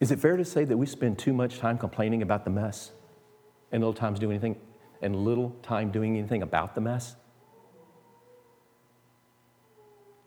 Is 0.00 0.10
it 0.10 0.18
fair 0.18 0.36
to 0.36 0.44
say 0.44 0.64
that 0.64 0.76
we 0.76 0.86
spend 0.86 1.18
too 1.18 1.32
much 1.32 1.58
time 1.58 1.76
complaining 1.76 2.22
about 2.22 2.44
the 2.44 2.50
mess 2.50 2.92
and 3.70 3.82
little 3.82 3.92
time 3.92 4.14
doing 4.14 4.32
anything 4.32 4.56
and 5.02 5.14
little 5.14 5.50
time 5.62 5.90
doing 5.90 6.16
anything 6.16 6.42
about 6.42 6.74
the 6.74 6.80
mess? 6.80 7.16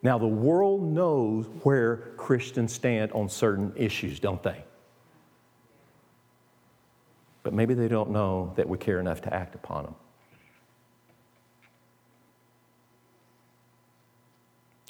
Now, 0.04 0.18
the 0.18 0.28
world 0.28 0.84
knows 0.84 1.48
where 1.64 1.98
Christians 2.18 2.74
stand 2.74 3.14
on 3.14 3.30
certain 3.30 3.72
issues, 3.76 4.20
don't 4.20 4.44
they? 4.44 4.64
But 7.42 7.54
maybe 7.54 7.74
they 7.74 7.88
don't 7.88 8.12
know 8.12 8.54
that 8.58 8.68
we 8.68 8.78
care 8.78 9.00
enough 9.00 9.22
to 9.22 9.34
act 9.34 9.56
upon 9.56 9.86
them. 9.86 9.96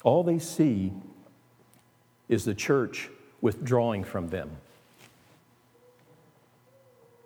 All 0.03 0.23
they 0.23 0.39
see 0.39 0.91
is 2.29 2.45
the 2.45 2.53
church 2.53 3.09
withdrawing 3.41 4.03
from 4.03 4.27
them. 4.27 4.51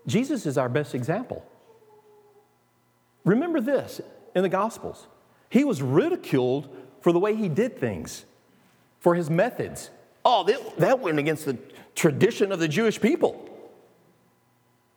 Jesus 0.06 0.46
is 0.46 0.58
our 0.58 0.70
best 0.70 0.96
example. 0.96 1.46
Remember 3.26 3.60
this 3.60 4.00
in 4.36 4.44
the 4.44 4.50
Gospels. 4.50 5.08
He 5.50 5.64
was 5.64 5.82
ridiculed 5.82 6.70
for 7.02 7.12
the 7.12 7.20
way 7.20 7.36
he 7.36 7.50
did 7.50 7.78
things, 7.78 8.26
for 9.00 9.16
his 9.16 9.30
methods. 9.30 9.90
Oh, 10.24 10.44
that, 10.78 11.00
went 11.00 11.20
against 11.20 11.46
the 11.46 11.58
tradition 11.96 12.52
of 12.52 12.60
the 12.60 12.68
Jewish 12.68 13.00
people. 13.00 13.44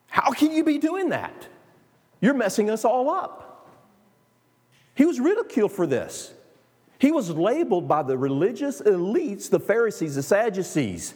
How 0.08 0.30
can 0.32 0.52
you 0.52 0.64
be 0.64 0.78
doing 0.78 1.10
that? 1.10 1.48
You're 2.20 2.34
messing 2.34 2.70
us 2.70 2.84
all 2.84 3.10
up. 3.10 3.68
He 4.94 5.06
was 5.06 5.20
ridiculed 5.20 5.72
for 5.72 5.86
this. 5.86 6.32
He 7.00 7.10
was 7.10 7.30
labeled 7.30 7.88
by 7.88 8.02
the 8.02 8.18
religious 8.18 8.82
elites, 8.82 9.48
the 9.48 9.58
Pharisees, 9.58 10.16
the 10.16 10.22
Sadducees, 10.22 11.14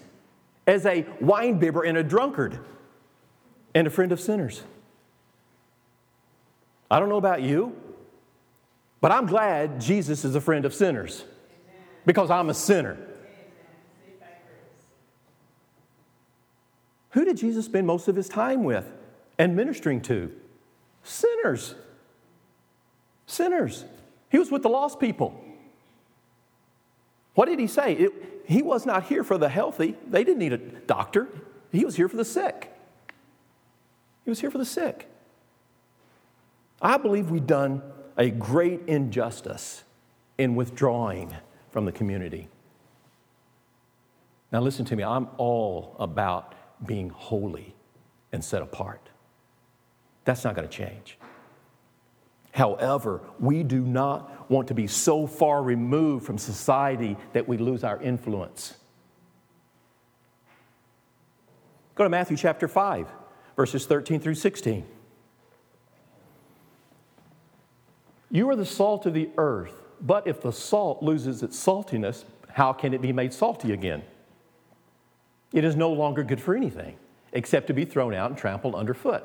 as 0.66 0.86
a 0.86 1.04
wine 1.20 1.58
bibber 1.58 1.82
and 1.82 1.98
a 1.98 2.02
drunkard 2.02 2.58
and 3.74 3.86
a 3.86 3.90
friend 3.90 4.10
of 4.10 4.18
sinners. 4.18 4.62
I 6.90 6.98
don't 6.98 7.10
know 7.10 7.18
about 7.18 7.42
you, 7.42 7.78
but 9.02 9.12
I'm 9.12 9.26
glad 9.26 9.78
Jesus 9.78 10.24
is 10.24 10.34
a 10.34 10.40
friend 10.40 10.64
of 10.64 10.72
sinners 10.72 11.24
because 12.06 12.30
I'm 12.30 12.48
a 12.48 12.54
sinner. 12.54 12.96
Who 17.10 17.26
did 17.26 17.36
Jesus 17.36 17.66
spend 17.66 17.86
most 17.86 18.08
of 18.08 18.16
his 18.16 18.30
time 18.30 18.64
with 18.64 18.90
and 19.38 19.54
ministering 19.54 20.00
to? 20.02 20.32
Sinners. 21.02 21.74
Sinners. 23.26 23.84
He 24.30 24.38
was 24.38 24.50
with 24.50 24.62
the 24.62 24.70
lost 24.70 24.98
people. 24.98 25.43
What 27.34 27.46
did 27.46 27.58
he 27.58 27.66
say? 27.66 27.92
It, 27.94 28.12
he 28.46 28.62
was 28.62 28.86
not 28.86 29.04
here 29.04 29.24
for 29.24 29.38
the 29.38 29.48
healthy. 29.48 29.96
They 30.08 30.24
didn't 30.24 30.38
need 30.38 30.52
a 30.52 30.58
doctor. 30.58 31.28
He 31.72 31.84
was 31.84 31.96
here 31.96 32.08
for 32.08 32.16
the 32.16 32.24
sick. 32.24 32.72
He 34.24 34.30
was 34.30 34.40
here 34.40 34.50
for 34.50 34.58
the 34.58 34.64
sick. 34.64 35.08
I 36.80 36.96
believe 36.96 37.30
we've 37.30 37.46
done 37.46 37.82
a 38.16 38.30
great 38.30 38.82
injustice 38.86 39.82
in 40.38 40.54
withdrawing 40.54 41.34
from 41.70 41.84
the 41.84 41.92
community. 41.92 42.48
Now, 44.52 44.60
listen 44.60 44.84
to 44.86 44.96
me, 44.96 45.02
I'm 45.02 45.28
all 45.36 45.96
about 45.98 46.54
being 46.86 47.10
holy 47.10 47.74
and 48.32 48.44
set 48.44 48.62
apart. 48.62 49.08
That's 50.24 50.44
not 50.44 50.54
going 50.54 50.68
to 50.68 50.72
change. 50.72 51.18
However, 52.52 53.20
we 53.40 53.64
do 53.64 53.80
not 53.80 54.30
want 54.48 54.68
to 54.68 54.74
be 54.74 54.86
so 54.86 55.26
far 55.26 55.62
removed 55.62 56.26
from 56.26 56.38
society 56.38 57.16
that 57.32 57.48
we 57.48 57.56
lose 57.56 57.84
our 57.84 58.00
influence. 58.02 58.74
Go 61.94 62.04
to 62.04 62.10
Matthew 62.10 62.36
chapter 62.36 62.66
5, 62.66 63.08
verses 63.56 63.86
13 63.86 64.20
through 64.20 64.34
16. 64.34 64.84
You 68.30 68.48
are 68.50 68.56
the 68.56 68.66
salt 68.66 69.06
of 69.06 69.14
the 69.14 69.30
earth, 69.38 69.82
but 70.00 70.26
if 70.26 70.40
the 70.40 70.52
salt 70.52 71.02
loses 71.02 71.42
its 71.42 71.56
saltiness, 71.56 72.24
how 72.48 72.72
can 72.72 72.92
it 72.92 73.00
be 73.00 73.12
made 73.12 73.32
salty 73.32 73.72
again? 73.72 74.02
It 75.52 75.64
is 75.64 75.76
no 75.76 75.92
longer 75.92 76.24
good 76.24 76.40
for 76.40 76.56
anything 76.56 76.96
except 77.32 77.68
to 77.68 77.74
be 77.74 77.84
thrown 77.84 78.12
out 78.14 78.30
and 78.30 78.38
trampled 78.38 78.74
underfoot. 78.74 79.24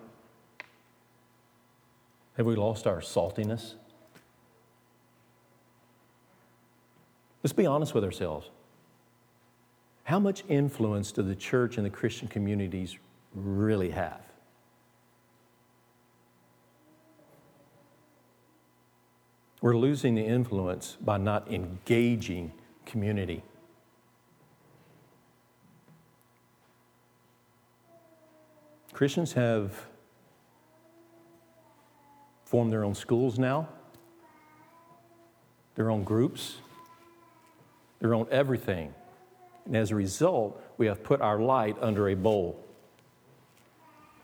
Have 2.41 2.47
we 2.47 2.55
lost 2.55 2.87
our 2.87 3.01
saltiness? 3.01 3.75
Let's 7.43 7.53
be 7.53 7.67
honest 7.67 7.93
with 7.93 8.03
ourselves. 8.03 8.49
How 10.05 10.17
much 10.17 10.43
influence 10.49 11.11
do 11.11 11.21
the 11.21 11.35
church 11.35 11.77
and 11.77 11.85
the 11.85 11.91
Christian 11.91 12.27
communities 12.27 12.97
really 13.35 13.91
have? 13.91 14.23
We're 19.61 19.77
losing 19.77 20.15
the 20.15 20.25
influence 20.25 20.97
by 20.99 21.19
not 21.19 21.51
engaging 21.51 22.53
community. 22.87 23.43
Christians 28.93 29.33
have 29.33 29.90
form 32.51 32.69
their 32.69 32.83
own 32.83 32.93
schools 32.93 33.39
now, 33.39 33.65
their 35.75 35.89
own 35.89 36.03
groups, 36.03 36.57
their 38.01 38.13
own 38.13 38.27
everything. 38.29 38.93
And 39.65 39.77
as 39.77 39.91
a 39.91 39.95
result, 39.95 40.61
we 40.77 40.85
have 40.87 41.01
put 41.01 41.21
our 41.21 41.39
light 41.39 41.77
under 41.79 42.09
a 42.09 42.13
bowl. 42.13 42.61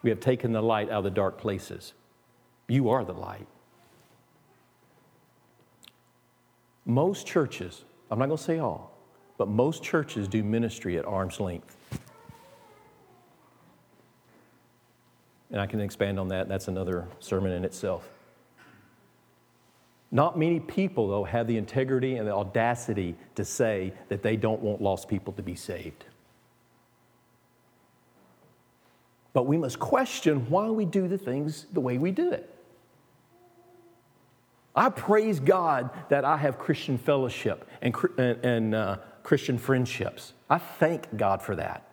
We 0.03 0.09
have 0.09 0.19
taken 0.19 0.51
the 0.51 0.61
light 0.61 0.89
out 0.89 0.97
of 0.97 1.03
the 1.05 1.09
dark 1.09 1.37
places. 1.37 1.93
You 2.67 2.89
are 2.89 3.05
the 3.05 3.13
light. 3.13 3.47
Most 6.85 7.25
churches, 7.25 7.85
I'm 8.11 8.19
not 8.19 8.25
going 8.25 8.37
to 8.37 8.43
say 8.43 8.59
all, 8.59 8.91
but 9.37 9.47
most 9.47 9.83
churches 9.83 10.27
do 10.27 10.43
ministry 10.43 10.97
at 10.97 11.05
arm's 11.05 11.39
length. 11.39 11.77
And 15.49 15.61
I 15.61 15.65
can 15.65 15.79
expand 15.79 16.19
on 16.19 16.27
that. 16.27 16.49
That's 16.49 16.67
another 16.67 17.07
sermon 17.21 17.53
in 17.53 17.63
itself. 17.63 18.09
Not 20.11 20.39
many 20.39 20.59
people, 20.59 21.09
though, 21.09 21.25
have 21.25 21.47
the 21.47 21.57
integrity 21.57 22.15
and 22.15 22.27
the 22.27 22.33
audacity 22.33 23.15
to 23.35 23.43
say 23.43 23.93
that 24.07 24.23
they 24.23 24.37
don't 24.37 24.61
want 24.61 24.81
lost 24.81 25.09
people 25.09 25.33
to 25.33 25.43
be 25.43 25.55
saved. 25.55 26.05
But 29.33 29.45
we 29.45 29.57
must 29.57 29.79
question 29.79 30.49
why 30.49 30.69
we 30.69 30.85
do 30.85 31.07
the 31.07 31.17
things 31.17 31.67
the 31.73 31.81
way 31.81 31.97
we 31.97 32.11
do 32.11 32.31
it. 32.31 32.53
I 34.75 34.89
praise 34.89 35.39
God 35.39 35.89
that 36.09 36.23
I 36.23 36.37
have 36.37 36.57
Christian 36.57 36.97
fellowship 36.97 37.67
and, 37.81 37.95
and, 38.17 38.75
uh, 38.75 38.97
Christian 39.23 39.57
friendships. 39.57 40.33
I 40.49 40.59
thank 40.59 41.17
God 41.17 41.41
for 41.41 41.55
that. 41.55 41.83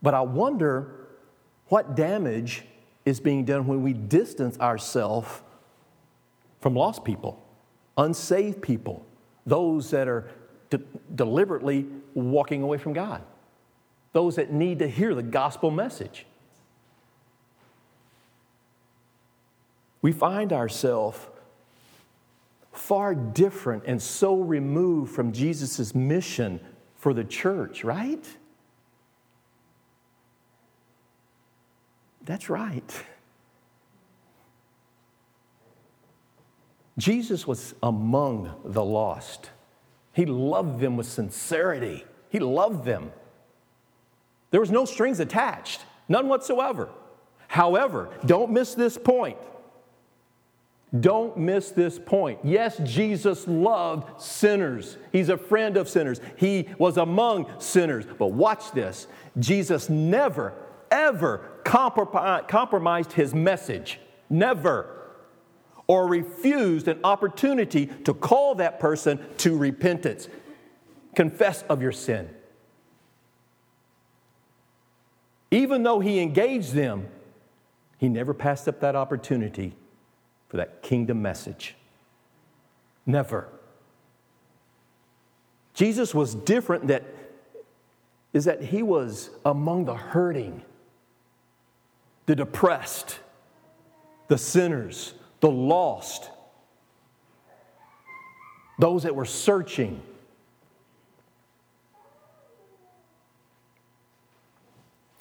But 0.00 0.14
I 0.14 0.22
wonder 0.22 1.08
what 1.66 1.96
damage 1.96 2.64
is 3.04 3.20
being 3.20 3.44
done 3.44 3.66
when 3.66 3.82
we 3.82 3.92
distance 3.92 4.58
ourselves 4.58 5.42
from 6.60 6.74
lost 6.74 7.04
people, 7.04 7.41
unsaved 7.96 8.62
people, 8.62 9.04
those 9.46 9.90
that 9.90 10.08
are 10.08 10.30
de- 10.70 10.80
deliberately 11.14 11.86
walking 12.14 12.62
away 12.62 12.78
from 12.78 12.92
God, 12.92 13.22
those 14.12 14.36
that 14.36 14.52
need 14.52 14.78
to 14.80 14.88
hear 14.88 15.14
the 15.14 15.22
gospel 15.22 15.70
message. 15.70 16.26
We 20.00 20.12
find 20.12 20.52
ourselves 20.52 21.18
far 22.72 23.14
different 23.14 23.84
and 23.86 24.02
so 24.02 24.36
removed 24.36 25.14
from 25.14 25.32
Jesus' 25.32 25.94
mission 25.94 26.60
for 26.96 27.14
the 27.14 27.24
church, 27.24 27.84
right? 27.84 28.24
That's 32.24 32.48
right. 32.48 33.04
Jesus 36.98 37.46
was 37.46 37.74
among 37.82 38.54
the 38.64 38.84
lost. 38.84 39.50
He 40.12 40.26
loved 40.26 40.80
them 40.80 40.96
with 40.96 41.06
sincerity. 41.06 42.04
He 42.28 42.38
loved 42.38 42.84
them. 42.84 43.12
There 44.50 44.60
was 44.60 44.70
no 44.70 44.84
strings 44.84 45.18
attached, 45.20 45.80
none 46.08 46.28
whatsoever. 46.28 46.90
However, 47.48 48.10
don't 48.26 48.50
miss 48.50 48.74
this 48.74 48.98
point. 48.98 49.38
Don't 50.98 51.38
miss 51.38 51.70
this 51.70 51.98
point. 51.98 52.40
Yes, 52.44 52.78
Jesus 52.84 53.48
loved 53.48 54.20
sinners. 54.20 54.98
He's 55.10 55.30
a 55.30 55.38
friend 55.38 55.78
of 55.78 55.88
sinners. 55.88 56.20
He 56.36 56.68
was 56.78 56.98
among 56.98 57.50
sinners. 57.58 58.04
But 58.18 58.28
watch 58.28 58.72
this 58.72 59.06
Jesus 59.38 59.88
never, 59.88 60.52
ever 60.90 61.48
compromised 61.64 63.12
his 63.12 63.34
message. 63.34 64.00
Never 64.28 65.01
or 65.92 66.06
refused 66.06 66.88
an 66.88 66.98
opportunity 67.04 67.84
to 67.84 68.14
call 68.14 68.54
that 68.54 68.80
person 68.80 69.20
to 69.36 69.58
repentance. 69.58 70.26
Confess 71.14 71.64
of 71.68 71.82
your 71.82 71.92
sin. 71.92 72.30
Even 75.50 75.82
though 75.82 76.00
he 76.00 76.18
engaged 76.18 76.72
them, 76.72 77.08
he 77.98 78.08
never 78.08 78.32
passed 78.32 78.66
up 78.66 78.80
that 78.80 78.96
opportunity 78.96 79.74
for 80.48 80.56
that 80.56 80.82
kingdom 80.82 81.20
message. 81.20 81.74
Never. 83.04 83.48
Jesus 85.74 86.14
was 86.14 86.34
different 86.34 86.86
that 86.86 87.04
is 88.32 88.46
that 88.46 88.62
he 88.62 88.82
was 88.82 89.28
among 89.44 89.84
the 89.84 89.94
hurting, 89.96 90.62
the 92.24 92.34
depressed, 92.34 93.18
the 94.28 94.38
sinners, 94.38 95.12
the 95.42 95.50
lost, 95.50 96.30
those 98.78 99.02
that 99.02 99.14
were 99.14 99.26
searching. 99.26 100.00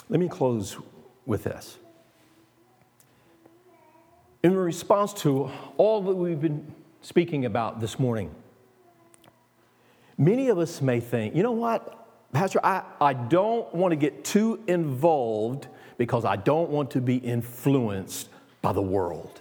Let 0.10 0.20
me 0.20 0.30
close 0.30 0.78
with 1.26 1.44
this. 1.44 1.78
In 4.44 4.56
response 4.56 5.14
to 5.22 5.50
all 5.78 6.02
that 6.04 6.16
we've 6.16 6.40
been 6.40 6.72
speaking 7.02 7.46
about 7.46 7.80
this 7.80 7.98
morning, 7.98 8.30
many 10.20 10.50
of 10.50 10.60
us 10.60 10.82
may 10.84 11.00
think, 11.00 11.36
you 11.36 11.42
know 11.42 11.52
what, 11.52 11.98
Pastor, 12.32 12.60
I, 12.64 12.84
I 13.00 13.14
don't 13.14 13.74
want 13.74 13.92
to 13.92 13.96
get 13.96 14.24
too 14.24 14.62
involved 14.68 15.68
because 15.98 16.26
I 16.26 16.36
don't 16.36 16.70
want 16.70 16.92
to 16.92 17.02
be 17.02 17.18
influenced 17.18 18.30
by 18.62 18.72
the 18.72 18.82
world. 18.82 19.41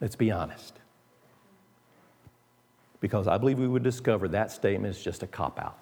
Let's 0.00 0.16
be 0.16 0.30
honest. 0.30 0.74
Because 3.00 3.26
I 3.26 3.38
believe 3.38 3.58
we 3.58 3.68
would 3.68 3.82
discover 3.82 4.28
that 4.28 4.50
statement 4.50 4.94
is 4.94 5.02
just 5.02 5.22
a 5.22 5.26
cop 5.26 5.58
out. 5.60 5.78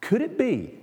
Could 0.00 0.22
it 0.22 0.36
be, 0.36 0.78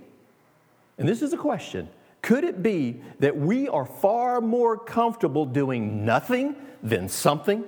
and 0.96 1.08
this 1.08 1.22
is 1.22 1.32
a 1.32 1.36
question, 1.36 1.88
could 2.22 2.44
it 2.44 2.62
be 2.62 3.00
that 3.20 3.36
we 3.36 3.68
are 3.68 3.84
far 3.84 4.40
more 4.40 4.76
comfortable 4.76 5.44
doing 5.44 6.04
nothing 6.04 6.56
than 6.82 7.08
something? 7.08 7.64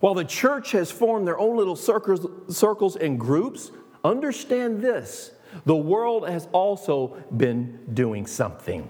While 0.00 0.14
the 0.14 0.24
church 0.24 0.72
has 0.72 0.90
formed 0.90 1.28
their 1.28 1.38
own 1.38 1.56
little 1.56 1.76
circles, 1.76 2.26
circles 2.48 2.96
and 2.96 3.20
groups, 3.20 3.70
understand 4.02 4.80
this 4.80 5.30
the 5.64 5.76
world 5.76 6.28
has 6.28 6.48
also 6.52 7.22
been 7.36 7.80
doing 7.92 8.26
something. 8.26 8.88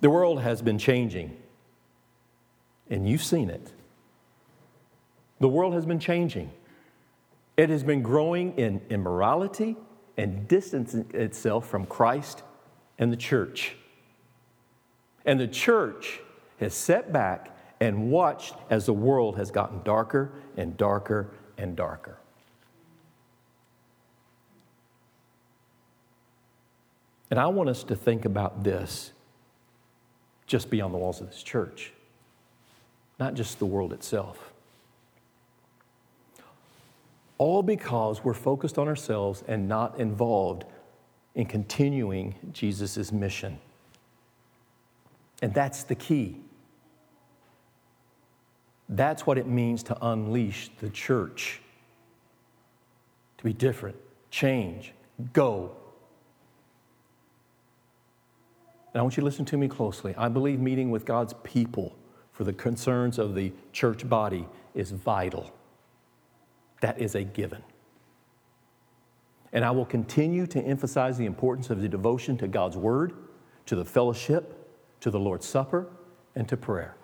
The 0.00 0.10
world 0.10 0.40
has 0.42 0.62
been 0.62 0.78
changing, 0.78 1.36
and 2.90 3.08
you've 3.08 3.24
seen 3.24 3.50
it. 3.50 3.72
The 5.40 5.48
world 5.48 5.74
has 5.74 5.86
been 5.86 5.98
changing. 5.98 6.50
It 7.56 7.70
has 7.70 7.82
been 7.82 8.02
growing 8.02 8.56
in 8.58 8.80
immorality 8.90 9.76
and 10.16 10.46
distancing 10.48 11.10
itself 11.14 11.68
from 11.68 11.86
Christ 11.86 12.42
and 12.98 13.12
the 13.12 13.16
church. 13.16 13.76
And 15.24 15.40
the 15.40 15.48
church 15.48 16.20
has 16.60 16.74
sat 16.74 17.12
back 17.12 17.56
and 17.80 18.10
watched 18.10 18.54
as 18.70 18.86
the 18.86 18.92
world 18.92 19.36
has 19.36 19.50
gotten 19.50 19.82
darker 19.82 20.32
and 20.56 20.76
darker 20.76 21.30
and 21.58 21.76
darker. 21.76 22.18
And 27.30 27.40
I 27.40 27.46
want 27.48 27.68
us 27.68 27.82
to 27.84 27.96
think 27.96 28.24
about 28.24 28.62
this 28.62 29.12
just 30.46 30.70
beyond 30.70 30.94
the 30.94 30.98
walls 30.98 31.20
of 31.20 31.26
this 31.26 31.42
church, 31.42 31.92
not 33.18 33.34
just 33.34 33.58
the 33.58 33.66
world 33.66 33.92
itself. 33.92 34.52
All 37.38 37.62
because 37.62 38.24
we're 38.24 38.34
focused 38.34 38.78
on 38.78 38.88
ourselves 38.88 39.42
and 39.46 39.68
not 39.68 39.98
involved 39.98 40.64
in 41.34 41.46
continuing 41.46 42.34
Jesus' 42.52 43.12
mission. 43.12 43.58
And 45.42 45.52
that's 45.52 45.82
the 45.82 45.94
key. 45.94 46.40
That's 48.88 49.26
what 49.26 49.36
it 49.36 49.46
means 49.46 49.82
to 49.84 49.98
unleash 50.00 50.70
the 50.78 50.88
church. 50.88 51.60
To 53.38 53.44
be 53.44 53.52
different, 53.52 53.96
change, 54.30 54.92
go. 55.32 55.76
And 58.96 59.00
I 59.00 59.02
want 59.02 59.18
you 59.18 59.20
to 59.20 59.26
listen 59.26 59.44
to 59.44 59.58
me 59.58 59.68
closely. 59.68 60.14
I 60.16 60.30
believe 60.30 60.58
meeting 60.58 60.90
with 60.90 61.04
God's 61.04 61.34
people 61.44 61.94
for 62.32 62.44
the 62.44 62.52
concerns 62.54 63.18
of 63.18 63.34
the 63.34 63.52
church 63.70 64.08
body 64.08 64.48
is 64.74 64.90
vital. 64.90 65.52
That 66.80 66.98
is 66.98 67.14
a 67.14 67.22
given. 67.22 67.62
And 69.52 69.66
I 69.66 69.70
will 69.70 69.84
continue 69.84 70.46
to 70.46 70.62
emphasize 70.62 71.18
the 71.18 71.26
importance 71.26 71.68
of 71.68 71.82
the 71.82 71.90
devotion 71.90 72.38
to 72.38 72.48
God's 72.48 72.78
Word, 72.78 73.12
to 73.66 73.76
the 73.76 73.84
fellowship, 73.84 74.66
to 75.00 75.10
the 75.10 75.20
Lord's 75.20 75.44
Supper, 75.44 75.88
and 76.34 76.48
to 76.48 76.56
prayer 76.56 76.96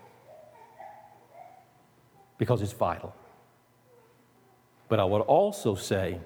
because 2.38 2.62
it's 2.62 2.72
vital. 2.72 3.14
But 4.88 4.98
I 4.98 5.04
would 5.04 5.20
also 5.20 5.74
say 5.74 6.20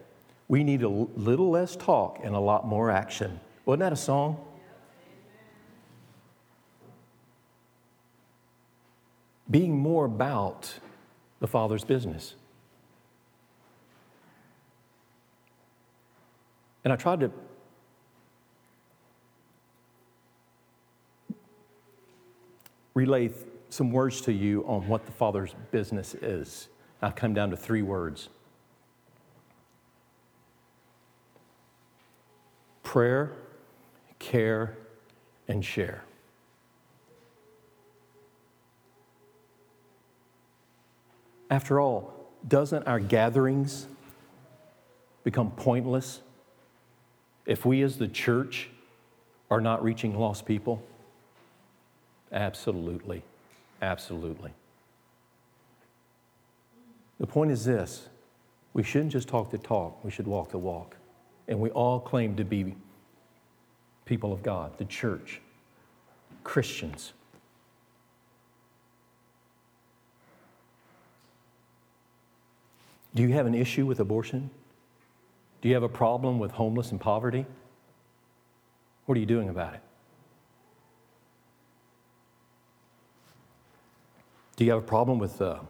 we 0.46 0.62
need 0.62 0.84
a 0.84 0.88
little 0.88 1.50
less 1.50 1.74
talk 1.74 2.20
and 2.22 2.36
a 2.36 2.38
lot 2.38 2.68
more 2.68 2.88
action. 2.88 3.40
Wasn't 3.64 3.80
that 3.80 3.92
a 3.92 3.96
song? 3.96 4.40
Being 9.51 9.78
more 9.78 10.05
about 10.05 10.78
the 11.40 11.47
Father's 11.47 11.84
business. 11.84 12.34
And 16.84 16.92
I 16.92 16.97
tried 16.97 17.20
to 17.20 17.30
relay 22.94 23.30
some 23.68 23.90
words 23.90 24.20
to 24.22 24.32
you 24.32 24.64
on 24.66 24.88
what 24.88 25.05
the 25.05 25.12
Father's 25.12 25.55
business 25.70 26.14
is. 26.14 26.68
I've 27.03 27.14
come 27.14 27.34
down 27.34 27.51
to 27.51 27.57
three 27.57 27.82
words 27.82 28.30
prayer, 32.82 33.32
care, 34.18 34.78
and 35.49 35.62
share. 35.62 36.03
After 41.51 41.80
all, 41.80 42.12
doesn't 42.47 42.86
our 42.86 43.01
gatherings 43.01 43.86
become 45.24 45.51
pointless 45.53 46.20
if 47.44 47.64
we 47.64 47.82
as 47.82 47.99
the 47.99 48.09
church 48.09 48.68
are 49.51 49.61
not 49.61 49.82
reaching 49.82 50.18
lost 50.18 50.44
people? 50.44 50.82
Absolutely. 52.32 53.22
Absolutely. 53.80 54.53
The 57.18 57.26
point 57.26 57.51
is 57.51 57.64
this 57.64 58.09
we 58.72 58.82
shouldn't 58.82 59.12
just 59.12 59.28
talk 59.28 59.51
the 59.51 59.59
talk, 59.59 60.05
we 60.05 60.11
should 60.11 60.26
walk 60.26 60.51
the 60.51 60.59
walk. 60.59 60.97
And 61.49 61.61
we 61.61 61.70
all 61.70 62.01
claim 62.01 62.36
to 62.36 62.44
be 62.44 62.74
people 64.05 64.32
of 64.32 64.42
God, 64.42 64.76
the 64.78 64.84
church, 64.84 65.40
Christians. 66.44 67.12
Do 73.16 73.22
you 73.22 73.30
have 73.30 73.46
an 73.46 73.54
issue 73.54 73.86
with 73.86 73.98
abortion? 73.98 74.50
Do 75.62 75.68
you 75.68 75.74
have 75.74 75.82
a 75.82 75.88
problem 75.88 76.38
with 76.38 76.50
homeless 76.50 76.90
and 76.90 77.00
poverty? 77.00 77.46
What 79.06 79.16
are 79.16 79.20
you 79.20 79.26
doing 79.26 79.48
about 79.48 79.72
it? 79.72 79.80
Do 84.56 84.66
you 84.66 84.70
have 84.70 84.82
a 84.82 84.86
problem 84.86 85.18
with 85.18 85.40
uh, 85.40 85.60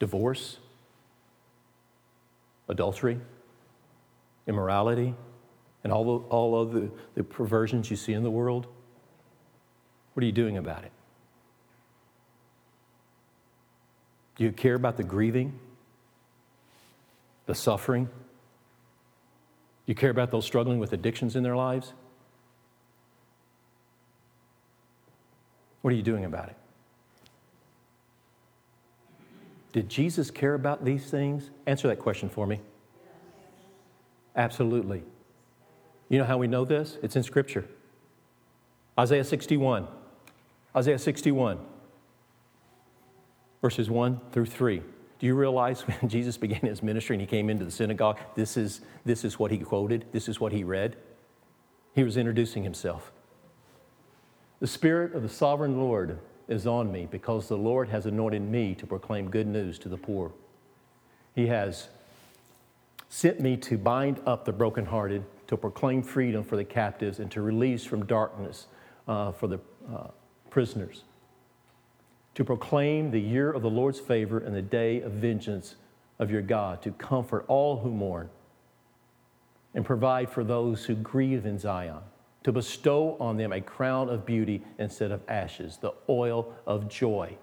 divorce, 0.00 0.58
adultery, 2.68 3.20
immorality, 4.48 5.14
and 5.84 5.92
all, 5.92 6.04
the, 6.04 6.26
all 6.26 6.60
of 6.60 6.72
the, 6.72 6.90
the 7.14 7.22
perversions 7.22 7.88
you 7.88 7.96
see 7.96 8.14
in 8.14 8.24
the 8.24 8.30
world? 8.30 8.66
What 10.14 10.24
are 10.24 10.26
you 10.26 10.32
doing 10.32 10.56
about 10.56 10.82
it? 10.82 10.92
Do 14.34 14.42
you 14.42 14.50
care 14.50 14.74
about 14.74 14.96
the 14.96 15.04
grieving, 15.04 15.56
the 17.52 17.58
suffering? 17.58 18.08
You 19.84 19.94
care 19.94 20.08
about 20.08 20.30
those 20.30 20.46
struggling 20.46 20.78
with 20.78 20.94
addictions 20.94 21.36
in 21.36 21.42
their 21.42 21.54
lives? 21.54 21.92
What 25.82 25.92
are 25.92 25.96
you 25.96 26.02
doing 26.02 26.24
about 26.24 26.48
it? 26.48 26.56
Did 29.74 29.90
Jesus 29.90 30.30
care 30.30 30.54
about 30.54 30.82
these 30.82 31.10
things? 31.10 31.50
Answer 31.66 31.88
that 31.88 31.98
question 31.98 32.30
for 32.30 32.46
me. 32.46 32.58
Absolutely. 34.34 35.02
You 36.08 36.16
know 36.16 36.24
how 36.24 36.38
we 36.38 36.46
know 36.46 36.64
this? 36.64 36.96
It's 37.02 37.16
in 37.16 37.22
Scripture. 37.22 37.66
Isaiah 38.98 39.24
61. 39.24 39.88
Isaiah 40.74 40.98
61, 40.98 41.58
verses 43.60 43.90
1 43.90 44.20
through 44.32 44.46
3. 44.46 44.82
Do 45.22 45.28
you 45.28 45.36
realize 45.36 45.82
when 45.86 46.10
Jesus 46.10 46.36
began 46.36 46.60
his 46.62 46.82
ministry 46.82 47.14
and 47.14 47.20
he 47.20 47.26
came 47.26 47.48
into 47.48 47.64
the 47.64 47.70
synagogue, 47.70 48.18
this 48.34 48.56
is, 48.56 48.80
this 49.04 49.24
is 49.24 49.38
what 49.38 49.52
he 49.52 49.58
quoted, 49.58 50.04
this 50.10 50.28
is 50.28 50.40
what 50.40 50.50
he 50.50 50.64
read? 50.64 50.96
He 51.94 52.02
was 52.02 52.16
introducing 52.16 52.64
himself. 52.64 53.12
The 54.58 54.66
Spirit 54.66 55.14
of 55.14 55.22
the 55.22 55.28
sovereign 55.28 55.78
Lord 55.78 56.18
is 56.48 56.66
on 56.66 56.90
me 56.90 57.06
because 57.08 57.46
the 57.46 57.56
Lord 57.56 57.88
has 57.88 58.04
anointed 58.04 58.42
me 58.42 58.74
to 58.74 58.84
proclaim 58.84 59.30
good 59.30 59.46
news 59.46 59.78
to 59.80 59.88
the 59.88 59.96
poor. 59.96 60.32
He 61.36 61.46
has 61.46 61.88
sent 63.08 63.38
me 63.38 63.56
to 63.58 63.78
bind 63.78 64.20
up 64.26 64.44
the 64.44 64.52
brokenhearted, 64.52 65.22
to 65.46 65.56
proclaim 65.56 66.02
freedom 66.02 66.42
for 66.42 66.56
the 66.56 66.64
captives, 66.64 67.20
and 67.20 67.30
to 67.30 67.42
release 67.42 67.84
from 67.84 68.06
darkness 68.06 68.66
uh, 69.06 69.30
for 69.30 69.46
the 69.46 69.60
uh, 69.92 70.08
prisoners, 70.50 71.04
to 72.34 72.44
proclaim 72.44 73.10
the 73.10 73.20
year 73.20 73.50
of 73.50 73.62
the 73.62 73.70
Lord's 73.70 74.00
favor 74.00 74.38
and 74.38 74.54
the 74.54 74.62
day 74.62 75.00
of 75.00 75.12
vengeance 75.12 75.76
of 76.18 76.30
your 76.30 76.42
God, 76.42 76.82
to 76.82 76.92
comfort 76.92 77.44
all 77.48 77.78
who 77.78 77.90
mourn, 77.90 78.30
and 79.74 79.84
provide 79.84 80.30
for 80.30 80.44
those 80.44 80.84
who 80.84 80.94
grieve 80.94 81.46
in 81.46 81.58
Zion 81.58 82.00
to 82.44 82.52
bestow 82.52 83.16
on 83.20 83.36
them 83.36 83.52
a 83.52 83.60
crown 83.60 84.08
of 84.08 84.26
beauty 84.26 84.62
instead 84.78 85.10
of 85.10 85.20
ashes, 85.28 85.76
the 85.76 85.92
oil 86.08 86.52
of 86.66 86.88
joy 86.88 87.36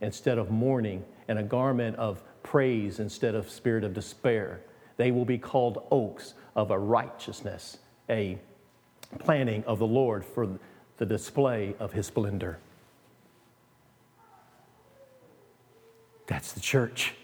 instead 0.00 0.38
of 0.38 0.50
mourning, 0.50 1.04
and 1.28 1.38
a 1.38 1.42
garment 1.42 1.96
of 1.96 2.22
praise 2.42 3.00
instead 3.00 3.34
of 3.34 3.50
spirit 3.50 3.84
of 3.84 3.94
despair. 3.94 4.60
They 4.96 5.10
will 5.10 5.24
be 5.24 5.38
called 5.38 5.86
oaks 5.90 6.34
of 6.54 6.70
a 6.70 6.78
righteousness, 6.78 7.78
a 8.10 8.38
planting 9.18 9.64
of 9.64 9.78
the 9.78 9.86
Lord 9.86 10.24
for 10.24 10.58
the 10.98 11.06
display 11.06 11.74
of 11.78 11.92
his 11.92 12.06
splendor. 12.06 12.58
That's 16.26 16.52
the 16.52 16.60
church. 16.60 17.14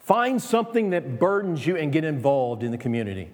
Find 0.00 0.40
something 0.40 0.90
that 0.90 1.18
burdens 1.18 1.66
you 1.66 1.76
and 1.76 1.92
get 1.92 2.04
involved 2.04 2.62
in 2.62 2.70
the 2.70 2.78
community. 2.78 3.30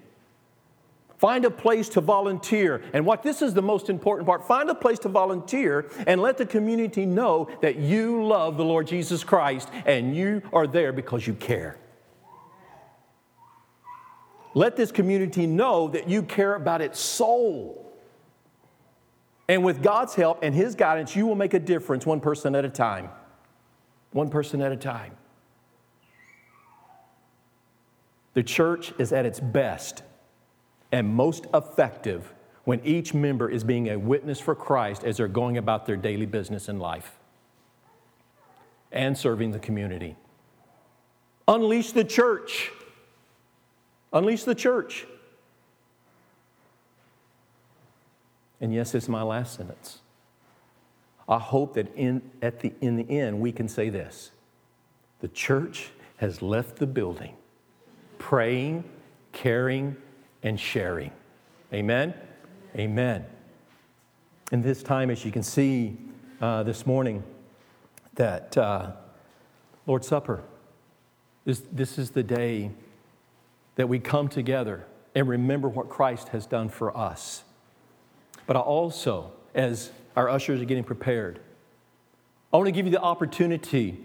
Find 1.17 1.45
a 1.45 1.49
place 1.49 1.87
to 1.89 2.01
volunteer. 2.01 2.83
And 2.93 3.05
what 3.05 3.23
this 3.23 3.41
is 3.41 3.53
the 3.53 3.61
most 3.61 3.89
important 3.89 4.27
part 4.27 4.45
find 4.45 4.69
a 4.69 4.75
place 4.75 4.99
to 4.99 5.09
volunteer 5.09 5.89
and 6.05 6.21
let 6.21 6.37
the 6.37 6.45
community 6.45 7.05
know 7.05 7.49
that 7.61 7.77
you 7.77 8.25
love 8.25 8.57
the 8.57 8.65
Lord 8.65 8.87
Jesus 8.87 9.23
Christ 9.23 9.69
and 9.85 10.15
you 10.15 10.41
are 10.51 10.67
there 10.67 10.91
because 10.91 11.25
you 11.25 11.33
care. 11.33 11.77
Let 14.53 14.75
this 14.75 14.91
community 14.91 15.47
know 15.47 15.87
that 15.89 16.09
you 16.09 16.23
care 16.23 16.55
about 16.55 16.81
its 16.81 16.99
soul. 16.99 17.84
And 19.47 19.63
with 19.63 19.83
God's 19.83 20.15
help 20.15 20.39
and 20.41 20.55
His 20.55 20.75
guidance, 20.75 21.15
you 21.15 21.27
will 21.27 21.35
make 21.35 21.53
a 21.53 21.59
difference 21.59 22.05
one 22.05 22.19
person 22.19 22.55
at 22.55 22.65
a 22.65 22.69
time. 22.69 23.09
One 24.11 24.29
person 24.29 24.61
at 24.61 24.71
a 24.71 24.77
time. 24.77 25.15
The 28.33 28.43
church 28.43 28.93
is 28.97 29.13
at 29.13 29.25
its 29.25 29.39
best 29.39 30.03
and 30.91 31.07
most 31.07 31.45
effective 31.53 32.33
when 32.65 32.81
each 32.83 33.13
member 33.13 33.49
is 33.49 33.63
being 33.63 33.89
a 33.89 33.97
witness 33.97 34.39
for 34.39 34.55
Christ 34.55 35.03
as 35.03 35.17
they're 35.17 35.27
going 35.27 35.57
about 35.57 35.85
their 35.85 35.95
daily 35.95 36.25
business 36.25 36.67
in 36.67 36.79
life 36.79 37.17
and 38.91 39.17
serving 39.17 39.51
the 39.51 39.59
community. 39.59 40.15
Unleash 41.47 41.91
the 41.91 42.03
church. 42.03 42.71
Unleash 44.11 44.43
the 44.43 44.55
church. 44.55 45.05
And 48.65 48.73
yes, 48.73 48.95
it's 48.95 49.07
my 49.07 49.21
last 49.21 49.57
sentence. 49.57 49.99
I 51.29 51.37
hope 51.37 51.75
that 51.75 51.95
in, 51.95 52.23
at 52.41 52.61
the, 52.61 52.73
in 52.81 52.95
the 52.95 53.07
end 53.15 53.39
we 53.39 53.51
can 53.51 53.67
say 53.67 53.89
this 53.89 54.31
the 55.19 55.27
church 55.27 55.91
has 56.17 56.41
left 56.41 56.77
the 56.77 56.87
building 56.87 57.35
praying, 58.17 58.83
caring, 59.33 59.95
and 60.41 60.59
sharing. 60.59 61.11
Amen? 61.71 62.15
Amen. 62.75 63.23
In 64.51 64.63
this 64.63 64.81
time, 64.81 65.11
as 65.11 65.23
you 65.23 65.31
can 65.31 65.43
see 65.43 65.95
uh, 66.41 66.63
this 66.63 66.87
morning, 66.87 67.23
that 68.15 68.57
uh, 68.57 68.93
Lord's 69.85 70.07
Supper, 70.07 70.41
this, 71.45 71.61
this 71.71 71.99
is 71.99 72.09
the 72.09 72.23
day 72.23 72.71
that 73.75 73.87
we 73.87 73.99
come 73.99 74.27
together 74.27 74.87
and 75.13 75.29
remember 75.29 75.69
what 75.69 75.87
Christ 75.87 76.29
has 76.29 76.47
done 76.47 76.69
for 76.69 76.97
us. 76.97 77.43
But 78.47 78.55
I 78.55 78.59
also, 78.59 79.31
as 79.53 79.91
our 80.15 80.29
ushers 80.29 80.61
are 80.61 80.65
getting 80.65 80.83
prepared, 80.83 81.39
I 82.53 82.57
want 82.57 82.67
to 82.67 82.71
give 82.71 82.85
you 82.85 82.91
the 82.91 83.01
opportunity 83.01 83.99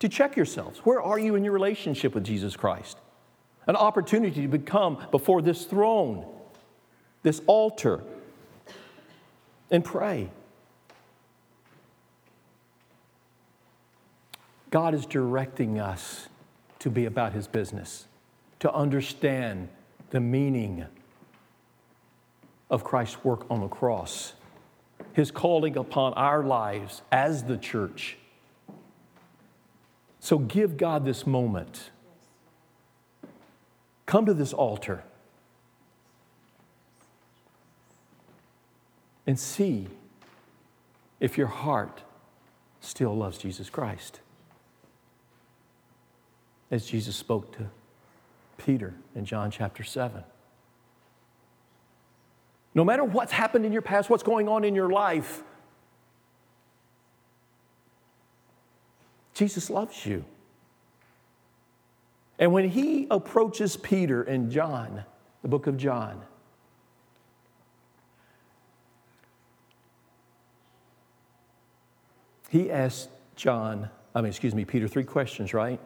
to 0.00 0.08
check 0.08 0.36
yourselves. 0.36 0.80
Where 0.80 1.00
are 1.00 1.18
you 1.18 1.34
in 1.34 1.44
your 1.44 1.52
relationship 1.52 2.14
with 2.14 2.24
Jesus 2.24 2.56
Christ? 2.56 2.98
An 3.66 3.76
opportunity 3.76 4.42
to 4.42 4.48
become 4.48 4.98
before 5.10 5.42
this 5.42 5.64
throne, 5.64 6.26
this 7.22 7.40
altar, 7.46 8.02
and 9.70 9.84
pray. 9.84 10.30
God 14.70 14.94
is 14.94 15.06
directing 15.06 15.78
us 15.78 16.28
to 16.80 16.90
be 16.90 17.06
about 17.06 17.32
His 17.32 17.46
business, 17.46 18.06
to 18.60 18.72
understand 18.72 19.68
the 20.10 20.20
meaning 20.20 20.86
of 22.70 22.84
Christ's 22.84 23.24
work 23.24 23.46
on 23.50 23.60
the 23.60 23.68
cross, 23.68 24.34
his 25.12 25.30
calling 25.30 25.76
upon 25.76 26.12
our 26.14 26.42
lives 26.42 27.02
as 27.10 27.44
the 27.44 27.56
church. 27.56 28.18
So 30.20 30.38
give 30.38 30.76
God 30.76 31.04
this 31.04 31.26
moment. 31.26 31.90
Come 34.06 34.26
to 34.26 34.34
this 34.34 34.52
altar 34.52 35.04
and 39.26 39.38
see 39.38 39.86
if 41.20 41.36
your 41.36 41.46
heart 41.46 42.02
still 42.80 43.14
loves 43.14 43.38
Jesus 43.38 43.68
Christ. 43.68 44.20
As 46.70 46.86
Jesus 46.86 47.16
spoke 47.16 47.56
to 47.56 47.68
Peter 48.56 48.94
in 49.14 49.24
John 49.24 49.50
chapter 49.50 49.82
7. 49.82 50.22
No 52.78 52.84
matter 52.84 53.02
what's 53.02 53.32
happened 53.32 53.66
in 53.66 53.72
your 53.72 53.82
past, 53.82 54.08
what's 54.08 54.22
going 54.22 54.48
on 54.48 54.62
in 54.62 54.72
your 54.72 54.88
life, 54.88 55.42
Jesus 59.34 59.68
loves 59.68 60.06
you. 60.06 60.24
And 62.38 62.52
when 62.52 62.68
he 62.68 63.08
approaches 63.10 63.76
Peter 63.76 64.22
and 64.22 64.48
John, 64.48 65.02
the 65.42 65.48
book 65.48 65.66
of 65.66 65.76
John, 65.76 66.22
he 72.48 72.70
asks 72.70 73.08
John, 73.34 73.90
I 74.14 74.20
mean, 74.20 74.28
excuse 74.28 74.54
me, 74.54 74.64
Peter, 74.64 74.86
three 74.86 75.02
questions, 75.02 75.52
right? 75.52 75.80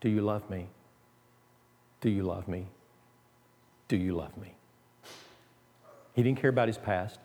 Do 0.00 0.08
you 0.08 0.22
love 0.22 0.50
me? 0.50 0.66
Do 2.00 2.10
you 2.10 2.24
love 2.24 2.48
me? 2.48 2.66
Do 3.86 3.96
you 3.96 4.16
love 4.16 4.36
me? 4.36 4.56
He 6.14 6.22
didn't 6.22 6.40
care 6.40 6.50
about 6.50 6.68
his 6.68 6.78
past, 6.78 7.18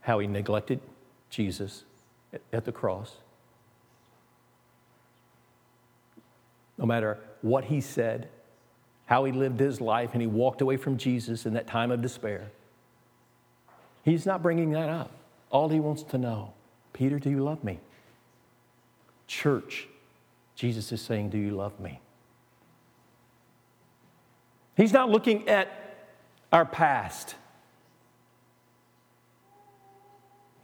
how 0.00 0.18
he 0.18 0.26
neglected 0.26 0.80
Jesus 1.30 1.84
at 2.52 2.64
the 2.64 2.72
cross. 2.72 3.16
No 6.76 6.86
matter 6.86 7.18
what 7.42 7.64
he 7.64 7.80
said, 7.80 8.28
how 9.06 9.24
he 9.24 9.32
lived 9.32 9.60
his 9.60 9.80
life, 9.80 10.10
and 10.12 10.20
he 10.20 10.26
walked 10.26 10.60
away 10.60 10.76
from 10.76 10.96
Jesus 10.96 11.46
in 11.46 11.54
that 11.54 11.66
time 11.66 11.90
of 11.90 12.02
despair. 12.02 12.50
He's 14.04 14.26
not 14.26 14.42
bringing 14.42 14.70
that 14.70 14.88
up. 14.88 15.10
All 15.50 15.68
he 15.68 15.80
wants 15.80 16.02
to 16.04 16.18
know 16.18 16.54
Peter, 16.92 17.18
do 17.18 17.30
you 17.30 17.42
love 17.42 17.62
me? 17.64 17.78
Church, 19.26 19.88
Jesus 20.54 20.92
is 20.92 21.00
saying, 21.00 21.30
Do 21.30 21.38
you 21.38 21.52
love 21.52 21.78
me? 21.80 22.00
He's 24.76 24.92
not 24.92 25.10
looking 25.10 25.48
at 25.48 25.68
our 26.52 26.64
past. 26.64 27.34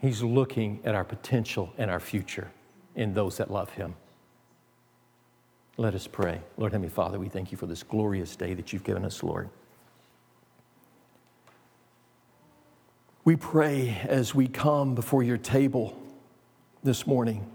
He's 0.01 0.23
looking 0.23 0.81
at 0.85 0.95
our 0.95 1.05
potential 1.05 1.73
and 1.77 1.91
our 1.91 2.01
future 2.01 2.51
in 2.95 3.15
those 3.15 3.37
that 3.39 3.51
love 3.51 3.71
Him. 3.71 3.95
Let 5.77 5.95
us 5.95 6.07
pray. 6.07 6.41
Lord 6.57 6.73
Heavenly 6.73 6.91
Father, 6.91 7.19
we 7.19 7.29
thank 7.29 7.53
you 7.53 7.59
for 7.59 7.67
this 7.67 7.83
glorious 7.83 8.37
day 8.37 8.55
that 8.55 8.73
you've 8.73 8.85
given 8.85 9.05
us, 9.05 9.23
Lord. 9.23 9.49
We 13.25 13.37
pray 13.37 14.01
as 14.09 14.35
we 14.35 14.49
come 14.49 14.95
before 14.95 15.23
your 15.23 15.37
table 15.37 16.01
this 16.83 17.07
morning 17.07 17.51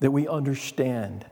that 0.00 0.10
we 0.10 0.28
understand 0.28 1.24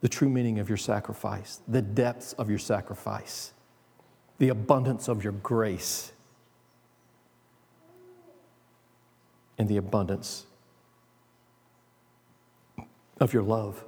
the 0.00 0.08
true 0.08 0.28
meaning 0.28 0.58
of 0.58 0.68
your 0.68 0.78
sacrifice, 0.78 1.60
the 1.68 1.82
depths 1.82 2.32
of 2.34 2.48
your 2.48 2.58
sacrifice, 2.58 3.52
the 4.38 4.48
abundance 4.48 5.08
of 5.08 5.22
your 5.22 5.34
grace 5.34 6.12
and 9.60 9.68
the 9.68 9.76
abundance 9.76 10.46
of 13.20 13.34
your 13.34 13.42
love. 13.42 13.84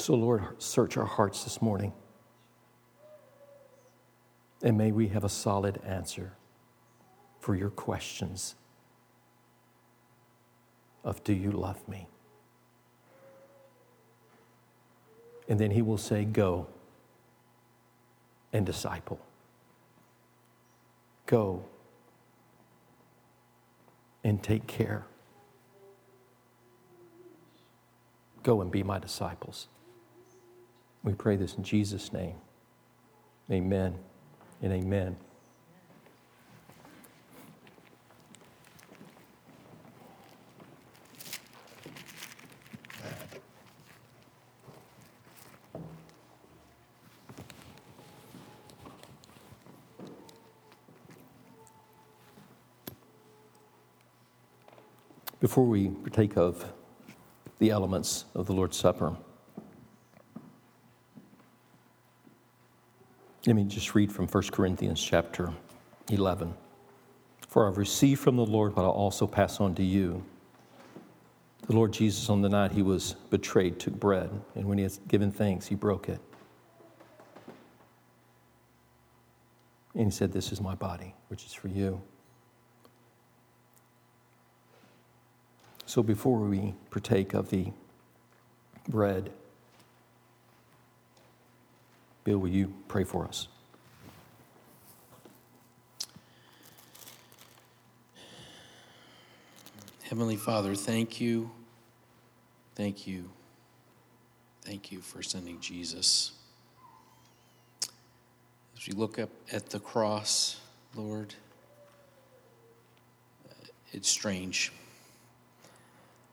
So, 0.00 0.14
Lord, 0.14 0.42
search 0.58 0.96
our 0.96 1.04
hearts 1.04 1.44
this 1.44 1.62
morning. 1.62 1.92
And 4.64 4.76
may 4.76 4.90
we 4.90 5.06
have 5.06 5.22
a 5.22 5.28
solid 5.28 5.80
answer 5.86 6.32
for 7.38 7.54
your 7.54 7.70
questions 7.70 8.56
of 11.04 11.22
do 11.22 11.34
you 11.34 11.52
love 11.52 11.86
me? 11.88 12.08
And 15.48 15.56
then 15.60 15.70
he 15.70 15.82
will 15.82 15.98
say, 15.98 16.24
Go 16.24 16.66
and 18.52 18.66
disciple. 18.66 19.20
Go 21.26 21.64
and 24.26 24.42
take 24.42 24.66
care. 24.66 25.06
Go 28.42 28.60
and 28.60 28.72
be 28.72 28.82
my 28.82 28.98
disciples. 28.98 29.68
We 31.04 31.14
pray 31.14 31.36
this 31.36 31.54
in 31.54 31.62
Jesus' 31.62 32.12
name. 32.12 32.34
Amen 33.48 33.94
and 34.60 34.72
amen. 34.72 35.16
before 55.56 55.68
we 55.68 55.88
partake 55.88 56.36
of 56.36 56.70
the 57.60 57.70
elements 57.70 58.26
of 58.34 58.44
the 58.44 58.52
Lord's 58.52 58.76
Supper. 58.76 59.16
Let 63.46 63.56
me 63.56 63.64
just 63.64 63.94
read 63.94 64.12
from 64.12 64.28
1 64.28 64.42
Corinthians 64.52 65.02
chapter 65.02 65.50
11. 66.10 66.52
For 67.48 67.66
I've 67.66 67.78
received 67.78 68.20
from 68.20 68.36
the 68.36 68.44
Lord 68.44 68.76
what 68.76 68.84
I 68.84 68.88
also 68.88 69.26
pass 69.26 69.58
on 69.58 69.74
to 69.76 69.82
you. 69.82 70.22
The 71.68 71.72
Lord 71.74 71.90
Jesus, 71.90 72.28
on 72.28 72.42
the 72.42 72.50
night 72.50 72.72
he 72.72 72.82
was 72.82 73.14
betrayed, 73.30 73.80
took 73.80 73.98
bread, 73.98 74.28
and 74.56 74.66
when 74.66 74.76
he 74.76 74.84
had 74.84 74.92
given 75.08 75.32
thanks, 75.32 75.66
he 75.66 75.74
broke 75.74 76.10
it. 76.10 76.20
And 79.94 80.04
he 80.04 80.10
said, 80.10 80.32
This 80.32 80.52
is 80.52 80.60
my 80.60 80.74
body, 80.74 81.14
which 81.28 81.46
is 81.46 81.54
for 81.54 81.68
you. 81.68 82.02
So 85.86 86.02
before 86.02 86.40
we 86.40 86.74
partake 86.90 87.32
of 87.32 87.50
the 87.50 87.68
bread, 88.88 89.30
Bill, 92.24 92.38
will 92.38 92.48
you 92.48 92.74
pray 92.88 93.04
for 93.04 93.24
us? 93.24 93.46
Heavenly 100.02 100.36
Father, 100.36 100.74
thank 100.74 101.20
you. 101.20 101.50
Thank 102.74 103.06
you. 103.06 103.30
Thank 104.62 104.90
you 104.90 105.00
for 105.00 105.22
sending 105.22 105.60
Jesus. 105.60 106.32
As 108.76 108.88
we 108.88 108.92
look 108.92 109.20
up 109.20 109.30
at 109.52 109.70
the 109.70 109.78
cross, 109.78 110.60
Lord, 110.96 111.32
uh, 113.48 113.66
it's 113.92 114.08
strange. 114.08 114.72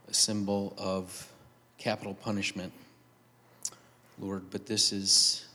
A 0.09 0.13
symbol 0.13 0.73
of 0.77 1.31
capital 1.77 2.13
punishment, 2.13 2.71
Lord, 4.19 4.43
but 4.51 4.65
this 4.65 4.91
is 4.91 5.45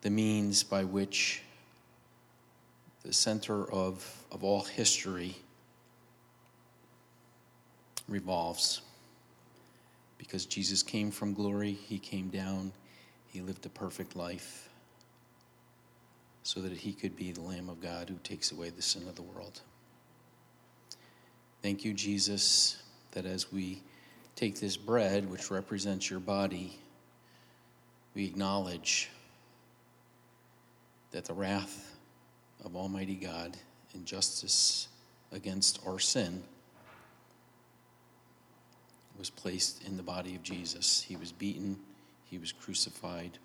the 0.00 0.10
means 0.10 0.62
by 0.62 0.84
which 0.84 1.42
the 3.02 3.12
center 3.12 3.70
of, 3.70 4.24
of 4.30 4.44
all 4.44 4.62
history 4.62 5.36
revolves. 8.08 8.82
Because 10.18 10.46
Jesus 10.46 10.82
came 10.82 11.10
from 11.10 11.34
glory, 11.34 11.72
he 11.72 11.98
came 11.98 12.28
down, 12.28 12.72
he 13.26 13.40
lived 13.40 13.66
a 13.66 13.70
perfect 13.70 14.14
life 14.14 14.68
so 16.42 16.60
that 16.60 16.72
he 16.72 16.92
could 16.92 17.16
be 17.16 17.32
the 17.32 17.40
Lamb 17.40 17.68
of 17.68 17.80
God 17.80 18.08
who 18.08 18.16
takes 18.24 18.52
away 18.52 18.70
the 18.70 18.82
sin 18.82 19.06
of 19.08 19.14
the 19.14 19.22
world. 19.22 19.60
Thank 21.62 21.84
you, 21.84 21.94
Jesus, 21.94 22.81
that 23.12 23.26
as 23.26 23.52
we 23.52 23.82
take 24.36 24.58
this 24.60 24.76
bread, 24.76 25.30
which 25.30 25.50
represents 25.50 26.10
your 26.10 26.20
body, 26.20 26.78
we 28.14 28.24
acknowledge 28.24 29.10
that 31.12 31.24
the 31.26 31.34
wrath 31.34 31.96
of 32.64 32.74
Almighty 32.76 33.14
God 33.14 33.56
and 33.94 34.04
justice 34.04 34.88
against 35.30 35.80
our 35.86 35.98
sin 35.98 36.42
was 39.18 39.30
placed 39.30 39.84
in 39.86 39.96
the 39.96 40.02
body 40.02 40.34
of 40.34 40.42
Jesus. 40.42 41.02
He 41.02 41.16
was 41.16 41.32
beaten, 41.32 41.76
he 42.24 42.38
was 42.38 42.52
crucified. 42.52 43.38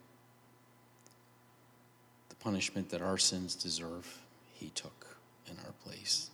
The 2.30 2.36
punishment 2.36 2.90
that 2.90 3.02
our 3.02 3.18
sins 3.18 3.56
deserve, 3.56 4.22
he 4.54 4.70
took 4.70 5.18
in 5.46 5.58
our 5.66 5.74
place. 5.84 6.30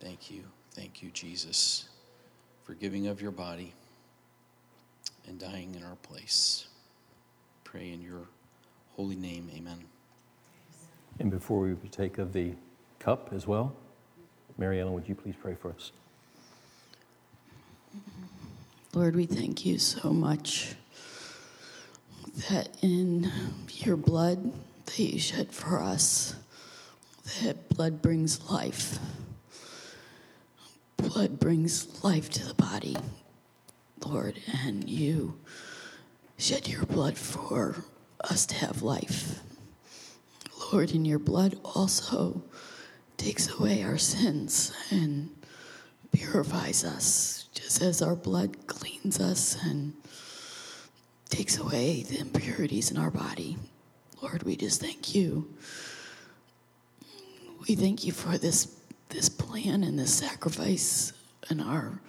Thank 0.00 0.30
you. 0.30 0.42
Thank 0.72 1.02
you, 1.02 1.10
Jesus, 1.10 1.88
for 2.64 2.74
giving 2.74 3.06
of 3.06 3.20
your 3.20 3.30
body 3.30 3.72
and 5.28 5.38
dying 5.38 5.74
in 5.74 5.84
our 5.84 5.96
place. 5.96 6.66
Pray 7.62 7.92
in 7.92 8.02
your 8.02 8.22
holy 8.96 9.16
name. 9.16 9.50
Amen. 9.54 9.84
And 11.18 11.30
before 11.30 11.60
we 11.60 11.74
partake 11.74 12.18
of 12.18 12.32
the 12.32 12.54
cup 12.98 13.30
as 13.32 13.46
well, 13.46 13.74
Mary 14.58 14.80
Ellen, 14.80 14.94
would 14.94 15.08
you 15.08 15.14
please 15.14 15.34
pray 15.40 15.54
for 15.54 15.70
us? 15.70 15.92
Lord, 18.92 19.16
we 19.16 19.26
thank 19.26 19.66
you 19.66 19.78
so 19.78 20.12
much 20.12 20.74
that 22.48 22.68
in 22.82 23.30
your 23.68 23.96
blood 23.96 24.52
that 24.86 24.98
you 24.98 25.18
shed 25.18 25.52
for 25.52 25.80
us, 25.80 26.36
that 27.42 27.68
blood 27.70 28.02
brings 28.02 28.48
life. 28.50 28.98
Blood 31.14 31.38
brings 31.38 32.02
life 32.02 32.28
to 32.28 32.44
the 32.44 32.54
body, 32.54 32.96
Lord, 34.04 34.40
and 34.64 34.90
you 34.90 35.38
shed 36.36 36.66
your 36.66 36.84
blood 36.86 37.16
for 37.16 37.84
us 38.18 38.44
to 38.46 38.56
have 38.56 38.82
life. 38.82 39.38
Lord, 40.72 40.90
and 40.90 41.06
your 41.06 41.20
blood 41.20 41.56
also 41.64 42.42
takes 43.16 43.48
away 43.48 43.84
our 43.84 43.96
sins 43.96 44.72
and 44.90 45.30
purifies 46.10 46.84
us, 46.84 47.46
just 47.54 47.80
as 47.80 48.02
our 48.02 48.16
blood 48.16 48.66
cleans 48.66 49.20
us 49.20 49.56
and 49.64 49.92
takes 51.30 51.56
away 51.56 52.02
the 52.02 52.18
impurities 52.18 52.90
in 52.90 52.96
our 52.96 53.12
body. 53.12 53.56
Lord, 54.20 54.42
we 54.42 54.56
just 54.56 54.80
thank 54.80 55.14
you. 55.14 55.54
We 57.68 57.76
thank 57.76 58.04
you 58.04 58.10
for 58.10 58.36
this, 58.36 58.66
this 59.14 59.28
plan 59.28 59.84
and 59.84 59.96
this 59.96 60.12
sacrifice 60.12 61.12
in 61.48 61.60
our 61.60 62.00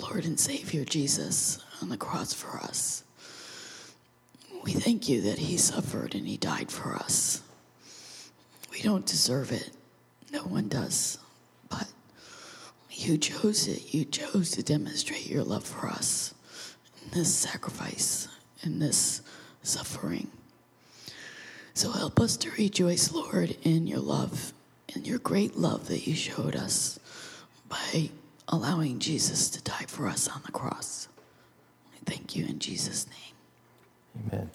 Lord 0.00 0.24
and 0.24 0.38
Savior 0.38 0.84
Jesus 0.84 1.62
on 1.80 1.90
the 1.90 1.96
cross 1.96 2.32
for 2.32 2.58
us. 2.58 3.04
We 4.64 4.72
thank 4.72 5.08
you 5.08 5.20
that 5.22 5.38
he 5.38 5.56
suffered 5.56 6.16
and 6.16 6.26
he 6.26 6.36
died 6.36 6.72
for 6.72 6.96
us. 6.96 7.42
We 8.72 8.82
don't 8.82 9.06
deserve 9.06 9.52
it. 9.52 9.70
No 10.32 10.40
one 10.40 10.66
does. 10.66 11.18
But 11.70 11.86
you 12.90 13.16
chose 13.16 13.68
it. 13.68 13.94
You 13.94 14.04
chose 14.04 14.50
to 14.50 14.62
demonstrate 14.64 15.30
your 15.30 15.44
love 15.44 15.64
for 15.64 15.86
us 15.86 16.34
in 17.04 17.16
this 17.16 17.32
sacrifice, 17.32 18.26
in 18.64 18.80
this 18.80 19.22
suffering. 19.62 20.28
So 21.74 21.92
help 21.92 22.18
us 22.18 22.36
to 22.38 22.50
rejoice, 22.50 23.12
Lord, 23.12 23.56
in 23.62 23.86
your 23.86 24.00
love, 24.00 24.52
in 24.94 25.04
your 25.04 25.18
great 25.18 25.56
love 25.56 25.88
that 25.88 26.06
you 26.06 26.14
showed 26.14 26.56
us 26.56 26.98
by 27.68 28.10
allowing 28.48 28.98
Jesus 28.98 29.50
to 29.50 29.62
die 29.62 29.84
for 29.86 30.06
us 30.06 30.28
on 30.28 30.42
the 30.46 30.52
cross. 30.52 31.08
Thank 32.04 32.34
you 32.34 32.46
in 32.46 32.58
Jesus' 32.58 33.06
name. 33.06 34.32
Amen. 34.32 34.50